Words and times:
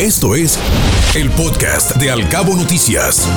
Esto 0.00 0.36
es 0.36 0.56
el 1.16 1.28
podcast 1.30 1.96
de 1.96 2.12
Alcabo 2.12 2.54
Noticias. 2.54 3.28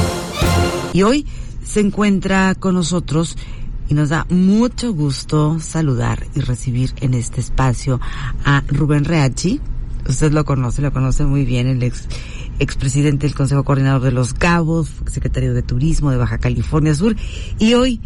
Y 0.93 1.01
hoy 1.01 1.25
se 1.65 1.79
encuentra 1.79 2.53
con 2.53 2.75
nosotros 2.75 3.35
y 3.89 3.95
nos 3.95 4.09
da 4.09 4.27
mucho 4.29 4.93
gusto 4.93 5.59
saludar 5.59 6.27
y 6.35 6.41
recibir 6.41 6.93
en 7.01 7.15
este 7.15 7.41
espacio 7.41 7.99
a 8.45 8.63
Rubén 8.67 9.05
Reachi. 9.05 9.59
Usted 10.07 10.33
lo 10.33 10.45
conoce, 10.45 10.83
lo 10.83 10.93
conoce 10.93 11.25
muy 11.25 11.45
bien, 11.45 11.65
el 11.65 11.81
ex 11.81 12.07
expresidente 12.59 13.25
del 13.25 13.35
Consejo 13.35 13.63
Coordinador 13.63 14.03
de 14.03 14.11
los 14.11 14.35
Cabos, 14.35 14.91
secretario 15.07 15.55
de 15.55 15.63
Turismo 15.63 16.11
de 16.11 16.17
Baja 16.17 16.37
California 16.37 16.93
Sur 16.93 17.15
y 17.57 17.73
hoy 17.73 17.99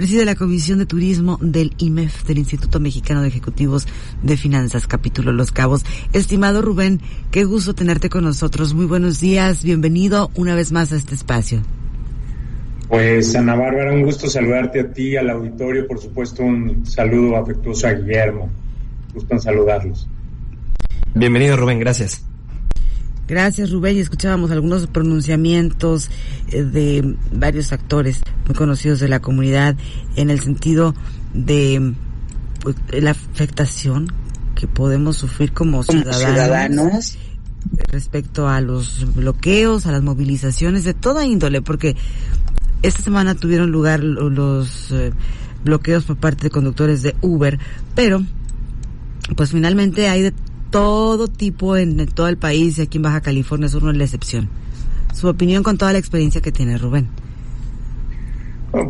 preside 0.00 0.24
la 0.24 0.34
Comisión 0.34 0.78
de 0.78 0.86
Turismo 0.86 1.38
del 1.42 1.74
IMEF, 1.76 2.24
del 2.24 2.38
Instituto 2.38 2.80
Mexicano 2.80 3.20
de 3.20 3.28
Ejecutivos 3.28 3.86
de 4.22 4.38
Finanzas, 4.38 4.86
capítulo 4.86 5.30
Los 5.30 5.52
Cabos. 5.52 5.84
Estimado 6.14 6.62
Rubén, 6.62 7.02
qué 7.30 7.44
gusto 7.44 7.74
tenerte 7.74 8.08
con 8.08 8.24
nosotros. 8.24 8.72
Muy 8.72 8.86
buenos 8.86 9.20
días, 9.20 9.62
bienvenido 9.62 10.30
una 10.34 10.54
vez 10.54 10.72
más 10.72 10.90
a 10.92 10.96
este 10.96 11.14
espacio. 11.14 11.60
Pues 12.88 13.36
Ana 13.36 13.54
Bárbara, 13.54 13.92
un 13.92 14.04
gusto 14.04 14.26
saludarte 14.30 14.80
a 14.80 14.90
ti, 14.90 15.18
al 15.18 15.28
auditorio, 15.28 15.86
por 15.86 16.00
supuesto 16.00 16.44
un 16.44 16.86
saludo 16.86 17.36
afectuoso 17.36 17.86
a 17.86 17.92
Guillermo. 17.92 18.48
Gusto 19.12 19.34
en 19.34 19.40
saludarlos. 19.42 20.08
Bienvenido 21.14 21.58
Rubén, 21.58 21.78
gracias. 21.78 22.24
Gracias, 23.30 23.70
Rubén. 23.70 23.96
Y 23.96 24.00
escuchábamos 24.00 24.50
algunos 24.50 24.88
pronunciamientos 24.88 26.10
eh, 26.48 26.64
de 26.64 27.14
varios 27.32 27.72
actores 27.72 28.22
muy 28.44 28.56
conocidos 28.56 28.98
de 28.98 29.06
la 29.06 29.20
comunidad 29.20 29.76
en 30.16 30.30
el 30.30 30.40
sentido 30.40 30.96
de 31.32 31.94
pues, 32.60 32.74
la 32.90 33.12
afectación 33.12 34.12
que 34.56 34.66
podemos 34.66 35.16
sufrir 35.16 35.52
como 35.52 35.84
ciudadanos, 35.84 37.18
respecto 37.92 38.48
a 38.48 38.60
los 38.60 39.14
bloqueos, 39.14 39.86
a 39.86 39.92
las 39.92 40.02
movilizaciones 40.02 40.82
de 40.82 40.92
toda 40.92 41.24
índole, 41.24 41.62
porque 41.62 41.94
esta 42.82 43.00
semana 43.00 43.36
tuvieron 43.36 43.70
lugar 43.70 44.02
los 44.02 44.90
eh, 44.90 45.12
bloqueos 45.62 46.02
por 46.02 46.16
parte 46.16 46.42
de 46.42 46.50
conductores 46.50 47.02
de 47.02 47.14
Uber, 47.20 47.60
pero 47.94 48.24
pues 49.36 49.52
finalmente 49.52 50.08
hay 50.08 50.22
de 50.22 50.34
todo 50.70 51.28
tipo 51.28 51.76
en, 51.76 52.06
todo 52.06 52.28
el 52.28 52.38
país 52.38 52.78
y 52.78 52.82
aquí 52.82 52.98
en 52.98 53.02
Baja 53.02 53.20
California 53.20 53.68
Sur 53.68 53.82
no 53.82 53.90
es 53.90 53.96
la 53.96 54.04
excepción. 54.04 54.48
Su 55.14 55.28
opinión 55.28 55.62
con 55.62 55.76
toda 55.76 55.92
la 55.92 55.98
experiencia 55.98 56.40
que 56.40 56.52
tiene 56.52 56.78
Rubén. 56.78 57.08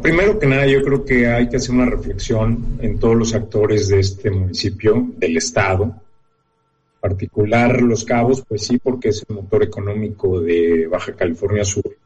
primero 0.03 0.39
que 0.39 0.47
nada, 0.47 0.67
yo 0.67 0.83
creo 0.83 1.05
que 1.05 1.27
hay 1.27 1.49
que 1.49 1.57
hacer 1.57 1.75
una 1.75 1.87
reflexión 1.87 2.79
en 2.81 2.99
todos 2.99 3.17
los 3.17 3.35
actores 3.35 3.89
de 3.89 4.01
este 4.01 4.31
municipio, 4.31 5.09
del 5.17 5.39
Estado, 5.39 5.95
particular 7.01 7.81
Los 7.81 8.05
Cabos, 8.05 8.45
pues 8.47 8.67
sí, 8.67 8.79
porque 8.79 9.09
es 9.09 9.25
el 9.29 9.37
motor 9.37 9.63
económico 9.63 10.41
de 10.41 10.87
Baja 10.87 11.15
California 11.15 11.65
Sur. 11.65 11.97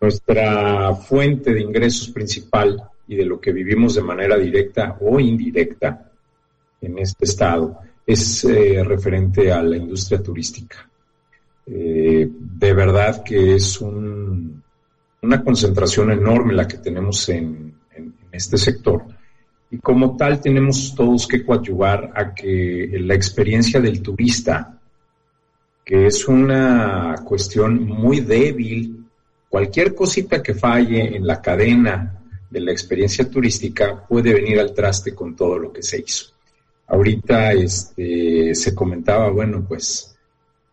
Nuestra 0.00 0.94
fuente 0.94 1.52
de 1.52 1.60
ingresos 1.60 2.08
principal 2.08 2.82
y 3.06 3.16
de 3.16 3.26
lo 3.26 3.38
que 3.38 3.52
vivimos 3.52 3.94
de 3.94 4.02
manera 4.02 4.38
directa 4.38 4.96
o 4.98 5.20
indirecta 5.20 6.10
en 6.80 6.98
este 6.98 7.26
estado 7.26 7.78
es 8.12 8.44
eh, 8.44 8.82
referente 8.82 9.52
a 9.52 9.62
la 9.62 9.76
industria 9.76 10.22
turística. 10.22 10.88
Eh, 11.66 12.28
de 12.28 12.74
verdad 12.74 13.22
que 13.22 13.54
es 13.54 13.80
una 13.80 15.44
concentración 15.44 16.10
enorme 16.10 16.54
la 16.54 16.66
que 16.66 16.78
tenemos 16.78 17.28
en, 17.28 17.70
este 18.32 18.56
sector. 18.56 19.04
Y 19.72 19.78
como 19.78 20.16
tal 20.16 20.40
tenemos 20.40 20.94
todos 20.94 21.26
que 21.26 21.44
coadyuvar 21.44 22.12
a 22.14 22.32
que 22.32 22.90
la 23.00 23.14
experiencia 23.14 23.80
del 23.80 24.00
turista, 24.02 24.78
que 25.84 26.06
es 26.06 26.28
una 26.28 27.16
cuestión 27.24 27.84
muy 27.84 28.20
débil, 28.20 29.04
cualquier 29.48 29.94
cosita 29.94 30.40
que 30.42 30.54
falle 30.54 31.16
en 31.16 31.26
la 31.26 31.42
cadena 31.42 32.20
de 32.48 32.60
la 32.60 32.70
experiencia 32.70 33.28
turística 33.28 34.06
puede 34.06 34.32
venir 34.32 34.60
al 34.60 34.72
traste 34.72 35.12
con 35.12 35.34
todo 35.34 35.58
lo 35.58 35.72
que 35.72 35.82
se 35.82 35.98
hizo. 35.98 36.32
Ahorita 36.90 37.52
este, 37.52 38.54
se 38.54 38.74
comentaba, 38.74 39.30
bueno, 39.30 39.64
pues 39.66 40.16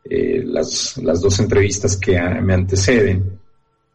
eh, 0.04 0.42
las, 0.44 0.98
las, 0.98 1.22
dos 1.22 1.40
entrevistas 1.40 1.96
que 1.98 2.20
me 2.42 2.54
anteceden, 2.54 3.40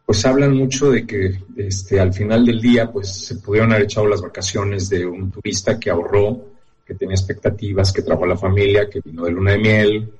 pues 0.05 0.25
hablan 0.25 0.55
mucho 0.55 0.91
de 0.91 1.05
que 1.05 1.39
este, 1.57 1.99
al 1.99 2.13
final 2.13 2.45
del 2.45 2.61
día, 2.61 2.91
pues 2.91 3.25
se 3.25 3.35
pudieron 3.35 3.71
haber 3.71 3.83
echado 3.83 4.07
las 4.07 4.21
vacaciones 4.21 4.89
de 4.89 5.05
un 5.05 5.31
turista 5.31 5.79
que 5.79 5.89
ahorró, 5.89 6.49
que 6.85 6.95
tenía 6.95 7.15
expectativas, 7.15 7.91
que 7.91 8.01
trajo 8.01 8.23
a 8.23 8.27
la 8.27 8.37
familia, 8.37 8.89
que 8.89 9.01
vino 9.01 9.25
de 9.25 9.31
luna 9.31 9.51
de 9.51 9.57
miel, 9.57 10.13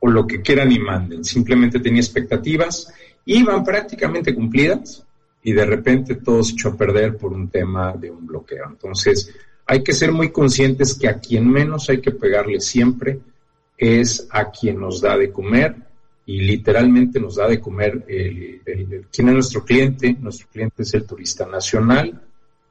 o 0.00 0.08
lo 0.08 0.26
que 0.26 0.42
quieran 0.42 0.72
y 0.72 0.78
manden. 0.78 1.24
Simplemente 1.24 1.80
tenía 1.80 2.00
expectativas, 2.00 2.92
iban 3.24 3.64
prácticamente 3.64 4.34
cumplidas 4.34 5.04
y 5.42 5.52
de 5.52 5.64
repente 5.64 6.16
todo 6.16 6.42
se 6.42 6.52
echó 6.52 6.70
a 6.70 6.76
perder 6.76 7.16
por 7.16 7.32
un 7.32 7.48
tema 7.48 7.92
de 7.92 8.10
un 8.10 8.26
bloqueo. 8.26 8.66
Entonces, 8.68 9.32
hay 9.66 9.82
que 9.82 9.92
ser 9.92 10.12
muy 10.12 10.30
conscientes 10.30 10.94
que 10.94 11.08
a 11.08 11.18
quien 11.18 11.50
menos 11.50 11.90
hay 11.90 12.00
que 12.00 12.12
pegarle 12.12 12.60
siempre 12.60 13.18
es 13.76 14.26
a 14.30 14.50
quien 14.50 14.80
nos 14.80 15.00
da 15.00 15.18
de 15.18 15.32
comer 15.32 15.74
y 16.24 16.40
literalmente 16.40 17.20
nos 17.20 17.36
da 17.36 17.48
de 17.48 17.60
comer 17.60 18.04
el, 18.08 18.60
quién 19.12 19.28
es 19.28 19.34
nuestro 19.34 19.64
cliente. 19.64 20.16
Nuestro 20.20 20.48
cliente 20.48 20.82
es 20.82 20.94
el 20.94 21.04
turista 21.04 21.46
nacional 21.46 22.22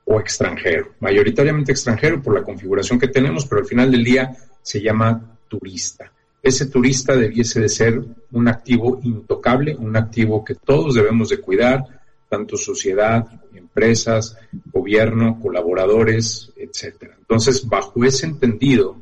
o 0.05 0.19
extranjero, 0.19 0.93
mayoritariamente 0.99 1.71
extranjero 1.71 2.21
por 2.21 2.33
la 2.33 2.43
configuración 2.43 2.99
que 2.99 3.07
tenemos, 3.07 3.45
pero 3.45 3.61
al 3.61 3.67
final 3.67 3.91
del 3.91 4.03
día 4.03 4.35
se 4.61 4.81
llama 4.81 5.37
turista. 5.47 6.11
Ese 6.41 6.67
turista 6.67 7.15
debiese 7.15 7.59
de 7.59 7.69
ser 7.69 8.03
un 8.31 8.47
activo 8.47 8.99
intocable, 9.03 9.75
un 9.75 9.97
activo 9.97 10.45
que 10.45 10.55
todos 10.55 10.93
debemos 10.93 11.29
de 11.29 11.39
cuidar, 11.39 11.94
tanto 12.29 12.57
sociedad, 12.57 13.27
empresas, 13.53 14.37
gobierno, 14.71 15.39
colaboradores, 15.41 16.51
etcétera. 16.55 17.15
Entonces, 17.19 17.67
bajo 17.67 18.03
ese 18.03 18.25
entendido, 18.25 18.97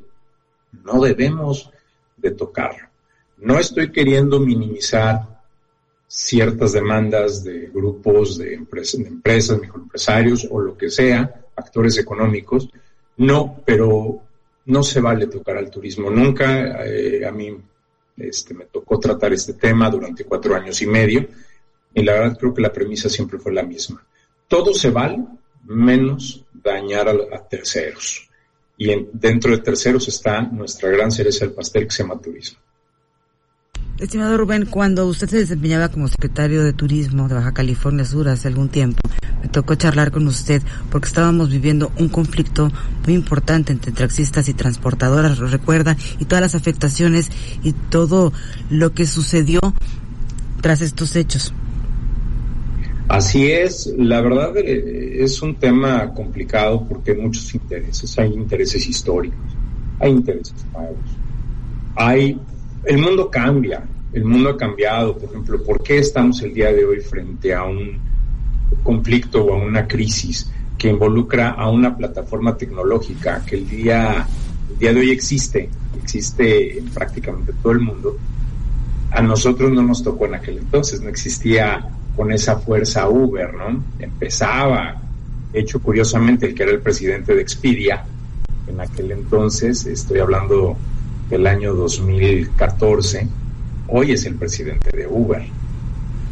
no 0.84 1.02
debemos 1.02 1.70
de 2.18 2.32
tocarlo. 2.32 2.88
No 3.38 3.60
estoy 3.60 3.92
queriendo 3.92 4.40
minimizar 4.40 5.34
ciertas 6.08 6.74
demandas 6.74 7.44
de 7.44 7.72
grupos, 7.74 8.38
de, 8.38 8.46
de 8.46 9.08
empresas, 9.08 9.60
microempresarios 9.60 10.48
o 10.50 10.60
lo 10.60 10.78
que 10.78 10.90
sea, 10.90 11.42
actores 11.56 11.98
económicos, 11.98 12.70
no, 13.18 13.62
pero 13.66 14.22
no 14.66 14.84
se 14.84 15.02
vale 15.02 15.28
tocar 15.28 15.58
al 15.58 15.70
turismo. 15.70 16.10
Nunca 16.10 16.86
eh, 16.86 17.26
a 17.26 17.32
mí 17.32 17.58
este, 18.18 18.54
me 18.54 18.66
tocó 18.66 19.00
tratar 19.00 19.34
este 19.34 19.54
tema 19.54 19.90
durante 19.90 20.24
cuatro 20.24 20.56
años 20.56 20.82
y 20.82 20.88
medio 20.88 21.28
y 21.94 22.04
la 22.04 22.14
verdad 22.14 22.38
creo 22.38 22.54
que 22.54 22.62
la 22.62 22.74
premisa 22.74 23.10
siempre 23.10 23.40
fue 23.40 23.54
la 23.54 23.64
misma. 23.64 24.06
Todo 24.48 24.74
se 24.74 24.90
vale 24.90 25.24
menos 25.66 26.44
dañar 26.54 27.08
a, 27.10 27.48
terceros. 27.48 28.30
Y 28.78 28.90
dentro 29.14 29.52
de 29.52 29.60
terceros 29.60 30.08
está 30.08 30.42
nuestra 30.42 30.90
gran 30.90 31.12
cereza 31.12 31.46
del 31.46 31.54
pastel 31.54 31.86
que 31.86 31.92
se 31.92 32.04
llama 32.04 32.20
turismo. 32.20 32.60
Estimado 34.00 34.38
Rubén, 34.38 34.66
cuando 34.66 35.06
usted 35.06 35.30
se 35.30 35.38
desempeñaba 35.38 35.90
como 35.90 36.08
secretario 36.08 36.64
de 36.64 36.74
Turismo 36.74 37.28
de 37.28 37.36
Baja 37.36 37.54
California 37.54 38.04
Sur 38.04 38.28
hace 38.28 38.48
algún 38.48 38.70
tiempo, 38.70 39.00
me 39.42 39.50
tocó 39.50 39.76
charlar 39.76 40.12
con 40.12 40.28
usted 40.28 40.64
porque 40.90 41.08
estábamos 41.08 41.50
viviendo 41.52 41.92
un 42.00 42.10
conflicto 42.10 42.72
muy 43.06 43.14
importante 43.14 43.72
entre 43.72 43.92
taxistas 43.92 44.50
y 44.50 44.56
transportadoras, 44.56 45.38
lo 45.38 45.48
recuerda, 45.48 45.96
y 46.20 46.26
todas 46.26 46.42
las 46.42 46.56
afectaciones 46.56 47.30
y 47.62 47.74
todo 47.74 48.34
lo 48.72 48.94
que 48.94 49.06
sucedió 49.06 49.62
tras 50.62 50.82
estos 50.82 51.16
hechos. 51.16 51.54
Así 53.08 53.52
es, 53.52 53.88
la 53.98 54.22
verdad 54.22 54.56
eh, 54.58 55.24
es 55.24 55.42
un 55.42 55.56
tema 55.56 56.14
complicado 56.14 56.86
porque 56.88 57.12
hay 57.12 57.18
muchos 57.18 57.54
intereses, 57.54 58.18
hay 58.18 58.34
intereses 58.34 58.88
históricos, 58.88 59.38
hay 60.00 60.12
intereses 60.12 60.66
nuevos, 60.72 60.98
hay, 61.96 62.40
el 62.86 62.98
mundo 62.98 63.30
cambia, 63.30 63.84
el 64.14 64.24
mundo 64.24 64.52
ha 64.52 64.58
cambiado, 64.58 65.18
por 65.18 65.30
ejemplo, 65.30 65.62
¿por 65.64 65.84
qué 65.84 65.98
estamos 65.98 66.42
el 66.44 66.54
día 66.54 66.72
de 66.72 66.86
hoy 66.86 67.02
frente 67.02 67.54
a 67.54 67.66
un 67.66 68.00
conflicto 68.84 69.46
o 69.46 69.54
a 69.54 69.58
una 69.58 69.86
crisis 69.86 70.50
que 70.78 70.90
involucra 70.90 71.50
a 71.52 71.70
una 71.70 71.96
plataforma 71.96 72.56
tecnológica 72.56 73.44
que 73.46 73.58
el 73.58 73.68
día, 73.68 74.26
el 74.72 74.80
día 74.80 74.94
de 74.94 75.00
hoy 75.02 75.12
existe, 75.12 75.70
existe 76.02 76.80
en 76.80 76.86
prácticamente 76.86 77.52
todo 77.62 77.74
el 77.74 77.82
mundo? 77.82 78.18
A 79.12 79.22
nosotros 79.22 79.72
no 79.72 79.84
nos 79.84 80.02
tocó 80.02 80.26
en 80.26 80.36
aquel 80.36 80.58
entonces, 80.58 81.02
no 81.02 81.10
existía 81.10 81.90
con 82.16 82.32
esa 82.32 82.58
fuerza 82.58 83.10
Uber, 83.10 83.54
¿no? 83.54 83.84
Empezaba, 84.00 85.02
hecho 85.52 85.80
curiosamente, 85.80 86.48
el 86.48 86.56
que 86.56 86.64
era 86.64 86.72
el 86.72 86.80
presidente 86.80 87.34
de 87.36 87.42
Expedia, 87.42 88.04
en 88.68 88.80
aquel 88.80 89.12
entonces, 89.12 89.86
estoy 89.86 90.20
hablando 90.20 90.78
del 91.30 91.48
año 91.48 91.74
2014, 91.74 93.28
hoy 93.88 94.12
es 94.12 94.26
el 94.26 94.36
presidente 94.36 94.96
de 94.96 95.08
Uber. 95.08 95.44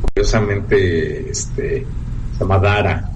Curiosamente, 0.02 1.30
este, 1.30 1.86
se 2.34 2.40
llama 2.40 2.60
Dara. 2.60 3.08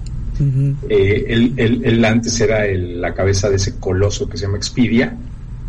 Eh, 0.90 1.26
él, 1.56 2.04
antes 2.04 2.40
era 2.42 2.66
la 2.66 3.14
cabeza 3.14 3.50
de 3.50 3.56
ese 3.56 3.80
coloso 3.80 4.28
que 4.28 4.38
se 4.38 4.46
llama 4.46 4.58
Expedia, 4.58 5.16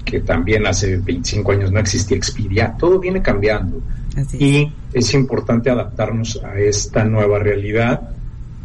que 0.05 0.21
también 0.21 0.67
hace 0.67 0.97
25 0.97 1.53
años 1.53 1.71
no 1.71 1.79
existía 1.79 2.17
Expedia. 2.17 2.75
Todo 2.77 2.99
viene 2.99 3.23
cambiando 3.23 3.81
y 4.39 4.73
es. 4.93 5.15
importante 5.15 5.71
adaptarnos 5.71 6.41
a 6.43 6.59
esta 6.59 7.05
nueva 7.05 7.39
realidad, 7.39 8.11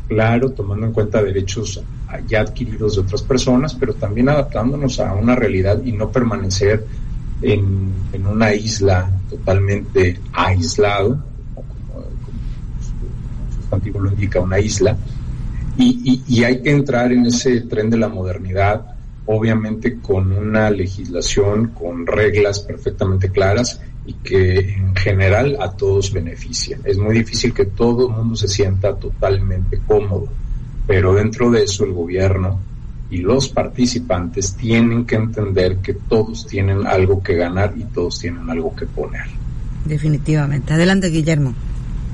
claro, 0.07 0.51
tomando 0.51 0.86
en 0.88 0.94
cuenta 0.94 1.21
derechos 1.21 1.81
ya 2.27 2.42
adquiridos 2.42 2.95
de 2.95 3.01
otras 3.01 3.21
personas, 3.21 3.74
pero 3.75 3.94
también 3.94 4.30
adaptándonos 4.30 5.00
a 5.00 5.13
una 5.13 5.36
realidad 5.36 5.81
y 5.83 5.92
no 5.92 6.09
permanecer 6.09 6.86
en, 7.42 7.92
una 8.30 8.53
isla 8.53 9.09
totalmente 9.30 10.19
aislado, 10.33 11.24
como, 11.56 12.04
su 12.81 13.62
sustantivo 13.62 14.00
lo 14.00 14.12
indica, 14.12 14.39
una 14.39 14.59
isla, 14.59 14.95
y, 15.77 16.21
y, 16.27 16.44
hay 16.44 16.62
que 16.62 16.69
entrar 16.69 17.12
en 17.12 17.25
ese 17.25 17.62
tren 17.62 17.89
de 17.89 17.97
la 17.97 18.09
modernidad, 18.09 18.86
obviamente 19.25 20.00
con 20.00 20.31
una 20.31 20.69
legislación, 20.69 21.69
con 21.69 22.06
reglas 22.06 22.59
perfectamente 22.59 23.30
claras 23.30 23.80
y 24.06 24.13
que 24.13 24.59
en 24.59 24.95
general 24.95 25.57
a 25.59 25.71
todos 25.71 26.12
benefician. 26.12 26.81
Es 26.86 26.98
muy 26.98 27.13
difícil 27.15 27.53
que 27.53 27.65
todo 27.65 28.07
el 28.07 28.15
mundo 28.15 28.36
se 28.36 28.48
sienta 28.48 28.95
totalmente 28.95 29.80
cómodo, 29.86 30.27
pero 30.88 31.13
dentro 31.13 31.51
de 31.51 31.63
eso 31.63 31.86
el 31.86 31.94
gobierno 31.94 32.59
y 33.09 33.18
los 33.18 33.50
participantes 33.50 34.56
tienen 34.56 35.06
que 35.06 35.15
entender 35.15 35.77
que 35.77 35.94
todos 35.94 36.48
tienen 36.48 36.88
algo 36.88 37.21
que 37.21 37.36
ganar 37.36 37.74
y 37.77 37.83
todos 37.83 38.19
tienen 38.19 38.50
algo 38.50 38.75
que 38.75 38.86
poner. 38.86 39.25
Definitivamente. 39.86 40.74
Adelante, 40.74 41.09
Guillermo. 41.09 41.54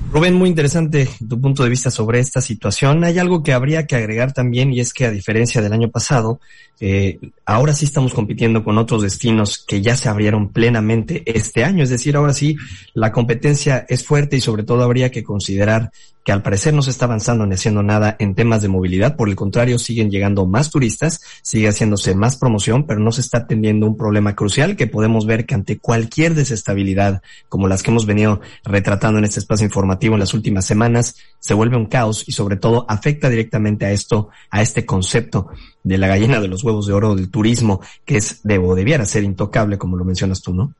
Rubén, 0.09 0.35
muy 0.35 0.47
interesante 0.47 1.09
tu 1.27 1.39
punto 1.41 1.63
de 1.63 1.69
vista 1.69 1.91
sobre 1.91 2.19
esta 2.19 2.39
situación. 2.39 3.03
Hay 3.03 3.19
algo 3.19 3.43
que 3.43 3.51
habría 3.51 3.85
que 3.85 3.97
agregar 3.97 4.31
también 4.31 4.71
y 4.71 4.79
es 4.79 4.93
que 4.93 5.05
a 5.05 5.11
diferencia 5.11 5.61
del 5.61 5.73
año 5.73 5.89
pasado, 5.89 6.39
eh, 6.79 7.19
ahora 7.45 7.73
sí 7.73 7.83
estamos 7.83 8.13
compitiendo 8.13 8.63
con 8.63 8.77
otros 8.77 9.01
destinos 9.01 9.65
que 9.67 9.81
ya 9.81 9.97
se 9.97 10.07
abrieron 10.07 10.49
plenamente 10.53 11.23
este 11.25 11.65
año. 11.65 11.83
Es 11.83 11.89
decir, 11.89 12.15
ahora 12.15 12.33
sí 12.33 12.55
la 12.93 13.11
competencia 13.11 13.85
es 13.89 14.05
fuerte 14.05 14.37
y 14.37 14.41
sobre 14.41 14.63
todo 14.63 14.81
habría 14.83 15.11
que 15.11 15.23
considerar 15.23 15.91
que 16.27 16.33
al 16.33 16.41
parecer 16.41 16.73
no 16.73 16.81
se 16.81 16.89
está 16.89 17.05
avanzando 17.05 17.45
ni 17.45 17.53
haciendo 17.53 17.83
nada 17.83 18.17
en 18.19 18.35
temas 18.35 18.61
de 18.61 18.67
movilidad, 18.67 19.15
por 19.15 19.29
el 19.29 19.37
contrario, 19.37 19.79
siguen 19.79 20.11
llegando 20.11 20.45
más 20.45 20.69
turistas, 20.69 21.21
sigue 21.41 21.69
haciéndose 21.69 22.15
más 22.15 22.35
promoción, 22.35 22.85
pero 22.85 22.99
no 22.99 23.13
se 23.13 23.21
está 23.21 23.37
atendiendo 23.37 23.87
un 23.87 23.95
problema 23.95 24.35
crucial 24.35 24.75
que 24.75 24.87
podemos 24.87 25.25
ver 25.25 25.45
que 25.45 25.55
ante 25.55 25.77
cualquier 25.77 26.35
desestabilidad, 26.35 27.21
como 27.47 27.69
las 27.69 27.81
que 27.81 27.91
hemos 27.91 28.05
venido 28.05 28.41
retratando 28.65 29.19
en 29.19 29.23
este 29.23 29.39
espacio 29.39 29.67
informativo 29.67 30.15
en 30.15 30.19
las 30.19 30.33
últimas 30.33 30.65
semanas, 30.65 31.15
se 31.39 31.53
vuelve 31.53 31.77
un 31.77 31.85
caos 31.85 32.25
y 32.27 32.33
sobre 32.33 32.57
todo 32.57 32.85
afecta 32.89 33.29
directamente 33.29 33.85
a 33.85 33.91
esto, 33.91 34.27
a 34.49 34.61
este 34.61 34.85
concepto 34.85 35.47
de 35.81 35.97
la 35.97 36.07
gallina 36.07 36.41
de 36.41 36.49
los 36.49 36.61
huevos 36.61 36.87
de 36.87 36.93
oro 36.93 37.15
del 37.15 37.31
turismo, 37.31 37.79
que 38.03 38.17
es, 38.17 38.41
debo, 38.43 38.75
debiera 38.75 39.05
ser 39.05 39.23
intocable, 39.23 39.77
como 39.77 39.95
lo 39.95 40.03
mencionas 40.03 40.41
tú, 40.41 40.53
¿no? 40.53 40.73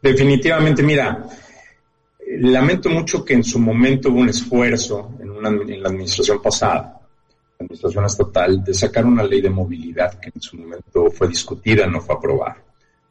Definitivamente, 0.00 0.84
mira, 0.84 1.26
lamento 2.36 2.90
mucho 2.90 3.24
que 3.24 3.34
en 3.34 3.44
su 3.44 3.58
momento 3.58 4.10
hubo 4.10 4.20
un 4.20 4.28
esfuerzo 4.28 5.12
en, 5.20 5.42
la 5.82 5.88
administración 5.88 6.42
pasada, 6.42 7.00
la 7.58 7.64
administración 7.64 8.04
estatal, 8.04 8.62
de 8.62 8.74
sacar 8.74 9.06
una 9.06 9.22
ley 9.22 9.40
de 9.40 9.50
movilidad 9.50 10.18
que 10.20 10.30
en 10.34 10.40
su 10.40 10.56
momento 10.56 11.10
fue 11.10 11.28
discutida, 11.28 11.86
no 11.86 12.00
fue 12.00 12.14
aprobada. 12.16 12.62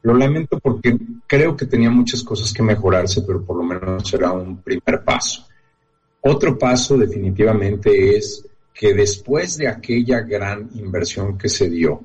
Lo 0.02 0.14
lamento 0.14 0.58
porque 0.60 0.96
creo 1.26 1.56
que 1.56 1.66
tenía 1.66 1.90
muchas 1.90 2.22
cosas 2.22 2.52
que 2.52 2.62
mejorarse, 2.62 3.22
pero 3.22 3.44
por 3.44 3.56
lo 3.56 3.64
menos 3.64 4.08
será 4.08 4.32
un 4.32 4.58
primer 4.62 5.02
paso. 5.04 5.44
Otro 6.20 6.56
paso 6.56 6.96
definitivamente 6.96 8.16
es 8.16 8.44
que 8.72 8.94
después 8.94 9.56
de 9.56 9.68
aquella 9.68 10.20
gran 10.20 10.70
inversión 10.74 11.36
que 11.36 11.48
se 11.48 11.68
dio, 11.68 12.00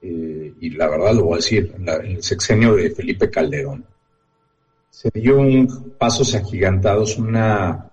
eh, 0.00 0.54
y 0.60 0.70
la 0.70 0.88
verdad 0.88 1.14
lo 1.14 1.24
voy 1.24 1.34
a 1.34 1.36
decir, 1.36 1.74
en 1.76 1.88
el 1.88 2.22
sexenio 2.22 2.76
de 2.76 2.90
Felipe 2.90 3.28
Calderón, 3.28 3.84
se 4.90 5.10
dio 5.14 5.38
un 5.38 5.94
pasos 5.96 6.34
agigantados, 6.34 7.16
una 7.16 7.90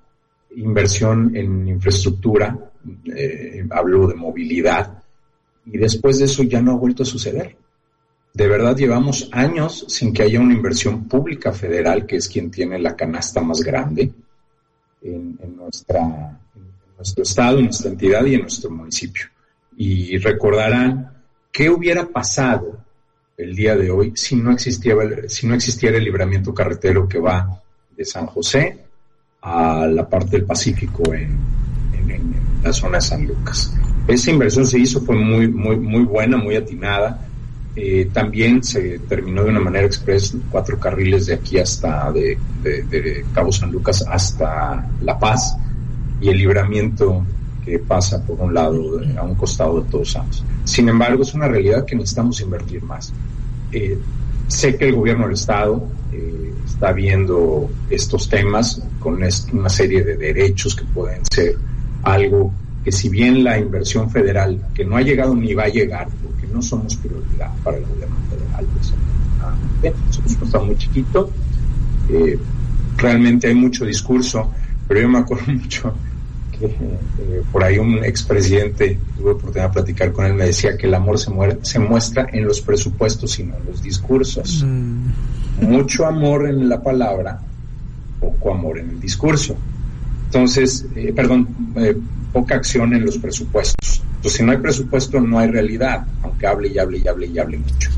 inversión 0.55 1.35
en 1.35 1.67
infraestructura, 1.67 2.71
eh, 3.15 3.65
hablo 3.69 4.07
de 4.07 4.15
movilidad, 4.15 5.03
y 5.65 5.77
después 5.77 6.19
de 6.19 6.25
eso 6.25 6.43
ya 6.43 6.61
no 6.61 6.71
ha 6.73 6.77
vuelto 6.77 7.03
a 7.03 7.05
suceder. 7.05 7.55
De 8.33 8.47
verdad 8.47 8.75
llevamos 8.75 9.29
años 9.31 9.85
sin 9.87 10.13
que 10.13 10.23
haya 10.23 10.39
una 10.39 10.53
inversión 10.53 11.07
pública 11.07 11.51
federal, 11.51 12.05
que 12.05 12.17
es 12.17 12.27
quien 12.27 12.51
tiene 12.51 12.79
la 12.79 12.95
canasta 12.95 13.41
más 13.41 13.61
grande 13.61 14.11
nuestra, 15.67 15.99
en 16.55 16.95
nuestro 16.95 17.23
estado, 17.23 17.59
en 17.59 17.65
nuestra 17.65 17.91
entidad 17.91 18.25
y 18.25 18.35
en 18.35 18.41
nuestro 18.41 18.69
municipio. 18.69 19.25
Y 19.75 20.17
recordarán 20.17 21.13
qué 21.51 21.69
hubiera 21.69 22.07
pasado 22.07 22.83
el 23.37 23.55
día 23.55 23.75
de 23.75 23.91
hoy 23.91 24.13
si 24.15 24.35
no 24.35 24.51
existiera, 24.51 25.97
el 25.97 26.03
libramiento 26.03 26.53
carretero 26.53 27.07
que 27.07 27.19
va 27.19 27.61
de 27.95 28.03
San 28.03 28.25
José 28.25 28.79
a 29.41 29.85
la 29.85 30.09
parte 30.09 30.37
del 30.37 30.45
Pacífico 30.45 31.13
en, 31.13 31.55
la 32.63 32.73
zona 32.73 32.97
de 32.97 33.01
San 33.01 33.27
Lucas. 33.27 33.71
Esa 34.07 34.31
inversión 34.31 34.65
se 34.65 34.79
hizo, 34.79 34.99
fue 35.01 35.15
muy, 35.15 35.47
muy, 35.47 35.77
muy 35.77 36.03
buena, 36.03 36.37
muy 36.37 36.55
atinada. 36.55 37.27
Eh, 37.75 38.09
también 38.11 38.63
se 38.63 38.97
terminó 38.99 39.43
de 39.43 39.51
una 39.51 39.59
manera 39.59 39.85
express 39.85 40.35
cuatro 40.49 40.79
carriles 40.79 41.27
de 41.27 41.35
aquí 41.35 41.59
hasta 41.59 42.11
de, 42.11 42.37
Cabo 43.31 43.51
San 43.51 43.71
Lucas 43.71 44.03
hasta 44.09 44.89
La 45.03 45.19
Paz 45.19 45.55
y 46.19 46.29
el 46.29 46.39
libramiento 46.39 47.23
que 47.67 47.79
pasa 47.79 48.23
por 48.25 48.39
un 48.39 48.53
lado, 48.53 49.01
a 49.17 49.23
un 49.23 49.35
costado 49.35 49.81
de 49.81 49.91
todos 49.91 50.11
Santos. 50.11 50.41
Sin 50.63 50.87
embargo, 50.87 51.23
es 51.23 51.33
una 51.33 51.49
realidad 51.49 51.83
que 51.85 51.97
necesitamos 51.97 52.39
invertir 52.39 52.81
más. 52.81 53.11
Eh, 53.73 53.97
sé 54.47 54.77
que 54.77 54.85
el 54.85 54.95
gobierno 54.95 55.25
del 55.25 55.33
Estado 55.33 55.85
eh, 56.13 56.53
está 56.65 56.93
viendo 56.93 57.69
estos 57.89 58.29
temas 58.29 58.81
con 58.99 59.19
una 59.51 59.69
serie 59.69 60.01
de 60.01 60.15
derechos 60.15 60.75
que 60.75 60.85
pueden 60.85 61.21
ser 61.29 61.57
algo 62.03 62.53
que 62.85 62.91
si 62.93 63.09
bien 63.09 63.43
la 63.43 63.59
inversión 63.59 64.09
federal, 64.09 64.65
que 64.73 64.85
no 64.85 64.95
ha 64.95 65.01
llegado 65.01 65.35
ni 65.35 65.53
va 65.53 65.63
a 65.63 65.67
llegar, 65.67 66.07
porque 66.23 66.47
no 66.47 66.61
somos 66.61 66.95
prioridad 66.95 67.51
para 67.65 67.77
el 67.77 67.85
gobierno 67.85 68.15
federal, 68.29 68.65
somos 70.09 70.37
un 70.37 70.43
estado 70.47 70.65
muy 70.65 70.77
chiquito, 70.77 71.29
eh, 72.07 72.39
realmente 72.95 73.47
hay 73.47 73.55
mucho 73.55 73.83
discurso, 73.83 74.53
pero 74.87 75.01
yo 75.01 75.09
me 75.09 75.17
acuerdo 75.19 75.51
mucho 75.51 75.93
eh, 76.61 77.43
por 77.51 77.63
ahí 77.63 77.77
un 77.77 78.03
expresidente, 78.03 78.99
tuve 79.17 79.31
oportunidad 79.31 79.69
de 79.69 79.73
platicar 79.73 80.11
con 80.11 80.25
él, 80.25 80.33
me 80.33 80.45
decía 80.45 80.77
que 80.77 80.87
el 80.87 80.93
amor 80.93 81.19
se, 81.19 81.31
se 81.61 81.79
muestra 81.79 82.27
en 82.31 82.45
los 82.45 82.61
presupuestos 82.61 83.37
y 83.39 83.43
no 83.43 83.55
en 83.57 83.65
los 83.65 83.81
discursos. 83.81 84.63
Mm. 84.65 85.11
Mucho 85.61 86.05
amor 86.05 86.47
en 86.47 86.67
la 86.67 86.81
palabra, 86.81 87.39
poco 88.19 88.53
amor 88.53 88.79
en 88.79 88.89
el 88.89 88.99
discurso. 88.99 89.55
Entonces, 90.25 90.85
eh, 90.95 91.13
perdón, 91.15 91.47
eh, 91.75 91.95
poca 92.33 92.55
acción 92.55 92.93
en 92.93 93.05
los 93.05 93.17
presupuestos. 93.17 94.01
Entonces, 94.17 94.33
si 94.33 94.43
no 94.43 94.51
hay 94.51 94.57
presupuesto, 94.57 95.19
no 95.21 95.39
hay 95.39 95.49
realidad, 95.49 96.05
aunque 96.23 96.47
hable 96.47 96.69
y 96.69 96.77
hable 96.77 96.99
y 96.99 97.07
hable 97.07 97.27
y 97.27 97.39
hable 97.39 97.57
mucho. 97.57 97.89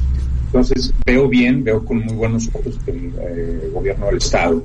Entonces, 0.47 0.93
veo 1.05 1.27
bien, 1.27 1.63
veo 1.63 1.83
con 1.85 1.99
muy 1.99 2.15
buenos 2.15 2.49
ojos 2.53 2.77
que 2.85 2.91
el 2.91 3.71
gobierno 3.71 4.07
del 4.07 4.17
Estado 4.17 4.63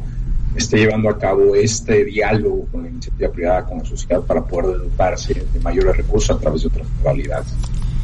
esté 0.57 0.79
llevando 0.79 1.09
a 1.09 1.19
cabo 1.19 1.55
este 1.55 2.05
diálogo 2.05 2.67
con 2.71 2.83
la 2.85 2.89
iniciativa 2.89 3.31
privada, 3.31 3.65
con 3.65 3.79
la 3.79 3.85
sociedad, 3.85 4.23
para 4.23 4.45
poder 4.45 4.79
dotarse 4.79 5.35
de 5.35 5.61
mayores 5.61 5.97
recursos 5.97 6.37
a 6.37 6.41
través 6.41 6.63
de 6.63 6.69
otras 6.69 6.87
modalidades. 6.99 7.55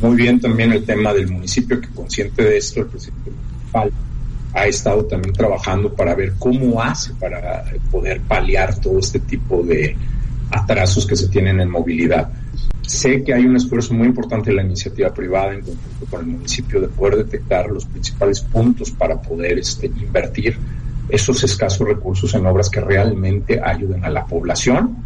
Muy 0.03 0.17
bien 0.17 0.41
también 0.41 0.73
el 0.73 0.85
tema 0.85 1.13
del 1.13 1.29
municipio, 1.29 1.81
que 1.81 1.89
consciente 1.89 2.43
de 2.43 2.57
esto, 2.57 2.81
el 2.81 2.87
presidente 2.87 3.31
municipal 3.31 3.93
ha 4.53 4.67
estado 4.67 5.05
también 5.05 5.33
trabajando 5.33 5.95
para 5.95 6.15
ver 6.15 6.35
cómo 6.39 6.83
hace 6.83 7.15
para 7.15 7.65
poder 7.91 8.21
paliar 8.23 8.81
todo 8.81 8.99
este 8.99 9.21
tipo 9.21 9.63
de 9.63 9.97
atrasos 10.51 11.07
que 11.07 11.17
se 11.17 11.29
tienen 11.29 11.61
en 11.61 11.71
movilidad. 11.71 12.31
Sé 12.83 13.23
que 13.23 13.33
hay 13.33 13.45
un 13.45 13.55
esfuerzo 13.55 13.95
muy 13.95 14.09
importante 14.09 14.51
de 14.51 14.57
la 14.57 14.65
iniciativa 14.65 15.15
privada 15.15 15.55
en 15.55 15.61
conjunto 15.61 16.07
con 16.11 16.21
el 16.21 16.27
municipio 16.27 16.81
de 16.81 16.89
poder 16.89 17.17
detectar 17.19 17.71
los 17.71 17.85
principales 17.85 18.41
puntos 18.41 18.91
para 18.91 19.21
poder 19.21 19.59
este, 19.61 19.87
invertir 19.87 20.57
esos 21.11 21.43
escasos 21.45 21.87
recursos 21.87 22.35
en 22.35 22.47
obras 22.47 22.69
que 22.69 22.81
realmente 22.81 23.61
ayuden 23.63 24.05
a 24.05 24.11
la 24.11 24.25
población. 24.25 24.97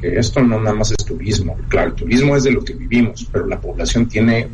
Que 0.00 0.18
esto 0.18 0.42
no 0.42 0.58
nada 0.60 0.76
más 0.76 0.92
es 0.92 1.04
turismo. 1.04 1.56
Claro, 1.68 1.88
el 1.88 1.94
turismo 1.94 2.36
es 2.36 2.44
de 2.44 2.52
lo 2.52 2.64
que 2.64 2.72
vivimos, 2.72 3.28
pero 3.30 3.46
la 3.46 3.60
población 3.60 4.06
tiene 4.06 4.48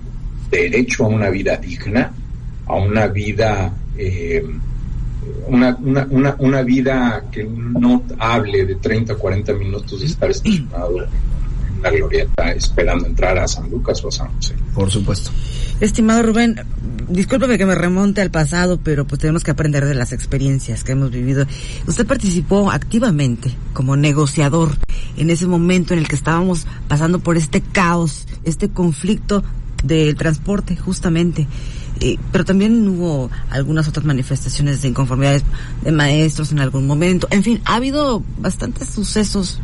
derecho 0.51 1.05
a 1.05 1.09
una 1.09 1.31
vida 1.31 1.57
digna, 1.57 2.13
a 2.67 2.75
una 2.75 3.07
vida, 3.07 3.73
eh, 3.97 4.45
una, 5.47 5.77
una, 5.77 6.07
una, 6.11 6.37
una, 6.39 6.63
vida 6.63 7.25
que 7.31 7.45
no 7.45 8.03
hable 8.19 8.65
de 8.65 8.77
30, 8.77 9.15
40 9.15 9.53
minutos 9.55 10.01
de 10.01 10.07
estar 10.07 10.31
estacionado 10.31 11.07
una 11.87 11.97
glorieta 11.97 12.53
esperando 12.53 13.07
entrar 13.07 13.39
a 13.39 13.47
San 13.47 13.71
Lucas 13.71 14.03
o 14.05 14.09
a 14.09 14.13
San 14.13 14.29
José. 14.35 14.55
Por 14.75 14.91
supuesto. 14.91 15.31
Estimado 15.81 16.23
Rubén, 16.23 16.61
discúlpeme 17.09 17.59
que 17.59 17.67
me 17.67 17.75
remonte 17.75 18.21
al 18.21 18.31
pasado, 18.31 18.79
pero 18.83 19.07
pues 19.07 19.21
tenemos 19.21 19.45
que 19.45 19.51
aprender 19.51 19.85
de 19.85 19.95
las 19.95 20.13
experiencias 20.13 20.85
que 20.85 20.93
hemos 20.93 21.11
vivido. 21.11 21.47
Usted 21.87 22.07
participó 22.07 22.71
activamente 22.71 23.55
como 23.73 23.97
negociador 23.97 24.77
en 25.17 25.31
ese 25.31 25.47
momento 25.47 25.93
en 25.93 26.01
el 26.01 26.09
que 26.09 26.17
estábamos 26.17 26.67
pasando 26.89 27.21
por 27.21 27.37
este 27.37 27.61
caos, 27.61 28.27
este 28.45 28.69
conflicto 28.69 29.43
del 29.85 30.17
transporte, 30.17 30.77
justamente. 30.77 31.47
pero 32.33 32.45
también 32.45 32.87
hubo 32.89 33.31
algunas 33.51 33.89
otras 33.89 34.05
manifestaciones 34.05 34.83
de 34.83 34.89
inconformidades 34.89 35.45
de 35.83 35.93
maestros 35.93 36.53
en 36.53 36.61
algún 36.61 36.87
momento. 36.87 37.29
En 37.31 37.43
fin, 37.43 37.61
ha 37.65 37.77
habido 37.77 38.23
bastantes 38.39 38.89
sucesos 38.89 39.61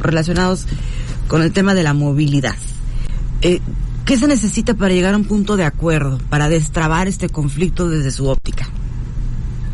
relacionados 0.00 0.66
con 1.28 1.42
el 1.42 1.52
tema 1.52 1.74
de 1.74 1.82
la 1.82 1.94
movilidad. 1.94 2.56
Eh, 3.42 3.60
¿Qué 4.04 4.16
se 4.16 4.26
necesita 4.26 4.74
para 4.74 4.94
llegar 4.94 5.14
a 5.14 5.18
un 5.18 5.26
punto 5.26 5.56
de 5.56 5.64
acuerdo, 5.64 6.18
para 6.30 6.48
destrabar 6.48 7.06
este 7.06 7.28
conflicto 7.28 7.88
desde 7.88 8.10
su 8.10 8.26
óptica? 8.26 8.66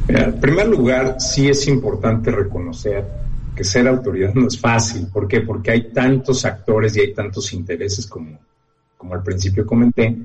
en 0.08 0.38
primer 0.38 0.68
lugar, 0.68 1.16
sí 1.18 1.48
es 1.48 1.66
importante 1.66 2.30
reconocer 2.30 3.06
que 3.54 3.64
ser 3.64 3.86
autoridad 3.88 4.34
no 4.34 4.48
es 4.48 4.58
fácil. 4.58 5.06
¿Por 5.06 5.28
qué? 5.28 5.40
Porque 5.40 5.70
hay 5.70 5.92
tantos 5.92 6.44
actores 6.44 6.96
y 6.96 7.00
hay 7.00 7.14
tantos 7.14 7.52
intereses 7.52 8.06
como, 8.06 8.38
como 8.96 9.14
al 9.14 9.22
principio 9.22 9.64
comenté, 9.64 10.16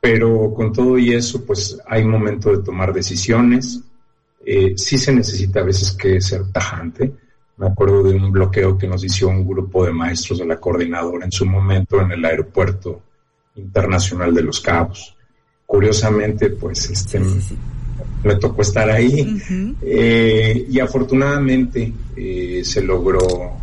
pero 0.00 0.52
con 0.54 0.72
todo 0.72 0.98
y 0.98 1.12
eso, 1.12 1.44
pues 1.44 1.78
hay 1.86 2.04
momento 2.04 2.50
de 2.50 2.62
tomar 2.62 2.92
decisiones. 2.92 3.80
Eh, 4.44 4.74
sí 4.76 4.98
se 4.98 5.12
necesita 5.14 5.60
a 5.60 5.64
veces 5.64 5.92
que 5.92 6.20
ser 6.20 6.50
tajante. 6.50 7.12
Me 7.56 7.66
acuerdo 7.68 8.02
de 8.02 8.16
un 8.16 8.32
bloqueo 8.32 8.76
que 8.76 8.88
nos 8.88 9.04
hizo 9.04 9.28
un 9.28 9.46
grupo 9.46 9.84
de 9.84 9.92
maestros 9.92 10.40
de 10.40 10.46
la 10.46 10.58
coordinadora 10.58 11.24
en 11.24 11.32
su 11.32 11.46
momento 11.46 12.00
en 12.00 12.10
el 12.10 12.24
aeropuerto 12.24 13.00
internacional 13.54 14.34
de 14.34 14.42
Los 14.42 14.60
Cabos. 14.60 15.16
Curiosamente, 15.64 16.50
pues 16.50 16.90
este, 16.90 17.20
me 18.24 18.36
tocó 18.36 18.62
estar 18.62 18.90
ahí 18.90 19.40
eh, 19.82 20.66
y 20.68 20.80
afortunadamente 20.80 21.92
eh, 22.16 22.62
se 22.64 22.82
logró 22.82 23.20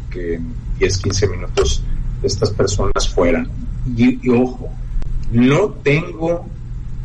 que 0.09 0.35
en 0.35 0.53
10, 0.79 0.97
15 0.97 1.27
minutos 1.27 1.83
estas 2.23 2.51
personas 2.51 3.09
fueran. 3.09 3.49
Y, 3.95 4.29
ojo, 4.29 4.69
no 5.31 5.69
tengo, 5.83 6.45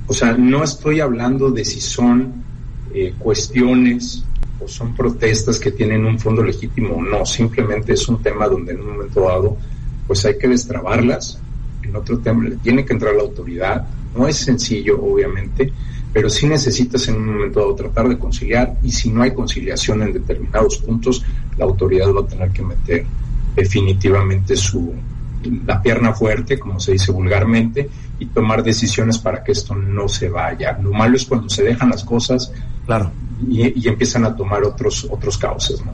o 0.06 0.12
sea, 0.12 0.34
no 0.34 0.62
estoy 0.62 1.00
hablando 1.00 1.50
de 1.50 1.64
si 1.64 1.80
son 1.80 2.44
eh, 2.94 3.14
cuestiones 3.18 4.24
o 4.60 4.68
son 4.68 4.94
protestas 4.94 5.58
que 5.58 5.72
tienen 5.72 6.04
un 6.04 6.18
fondo 6.18 6.42
legítimo 6.42 6.96
o 6.96 7.02
no, 7.02 7.24
simplemente 7.26 7.92
es 7.92 8.08
un 8.08 8.22
tema 8.22 8.48
donde 8.48 8.72
en 8.72 8.80
un 8.80 8.92
momento 8.92 9.20
dado 9.20 9.56
pues 10.06 10.24
hay 10.24 10.38
que 10.38 10.48
destrabarlas, 10.48 11.40
en 11.82 11.96
otro 11.96 12.18
tema 12.18 12.48
tiene 12.62 12.84
que 12.84 12.92
entrar 12.92 13.14
la 13.14 13.22
autoridad, 13.22 13.86
no 14.14 14.26
es 14.26 14.36
sencillo 14.36 15.02
obviamente, 15.02 15.72
pero 16.12 16.30
sí 16.30 16.46
necesitas 16.46 17.08
en 17.08 17.16
un 17.16 17.34
momento 17.34 17.60
dado 17.60 17.74
tratar 17.74 18.08
de 18.08 18.18
conciliar 18.18 18.76
y 18.82 18.90
si 18.90 19.10
no 19.10 19.22
hay 19.22 19.32
conciliación 19.32 20.02
en 20.02 20.12
determinados 20.12 20.78
puntos, 20.78 21.22
la 21.58 21.64
autoridad 21.64 22.12
va 22.12 22.20
a 22.20 22.26
tener 22.26 22.50
que 22.50 22.62
meter 22.62 23.04
definitivamente 23.54 24.56
su 24.56 24.94
la 25.66 25.80
pierna 25.80 26.12
fuerte, 26.12 26.58
como 26.58 26.80
se 26.80 26.92
dice 26.92 27.12
vulgarmente, 27.12 27.88
y 28.18 28.26
tomar 28.26 28.62
decisiones 28.62 29.18
para 29.18 29.42
que 29.42 29.52
esto 29.52 29.74
no 29.74 30.08
se 30.08 30.28
vaya. 30.28 30.78
Lo 30.82 30.92
malo 30.92 31.16
es 31.16 31.24
cuando 31.24 31.48
se 31.48 31.62
dejan 31.62 31.90
las 31.90 32.04
cosas 32.04 32.52
claro. 32.86 33.10
y, 33.48 33.86
empiezan 33.86 34.24
a 34.24 34.34
tomar 34.34 34.64
otros, 34.64 35.06
otros 35.10 35.36
cauces. 35.36 35.84
¿no? 35.84 35.92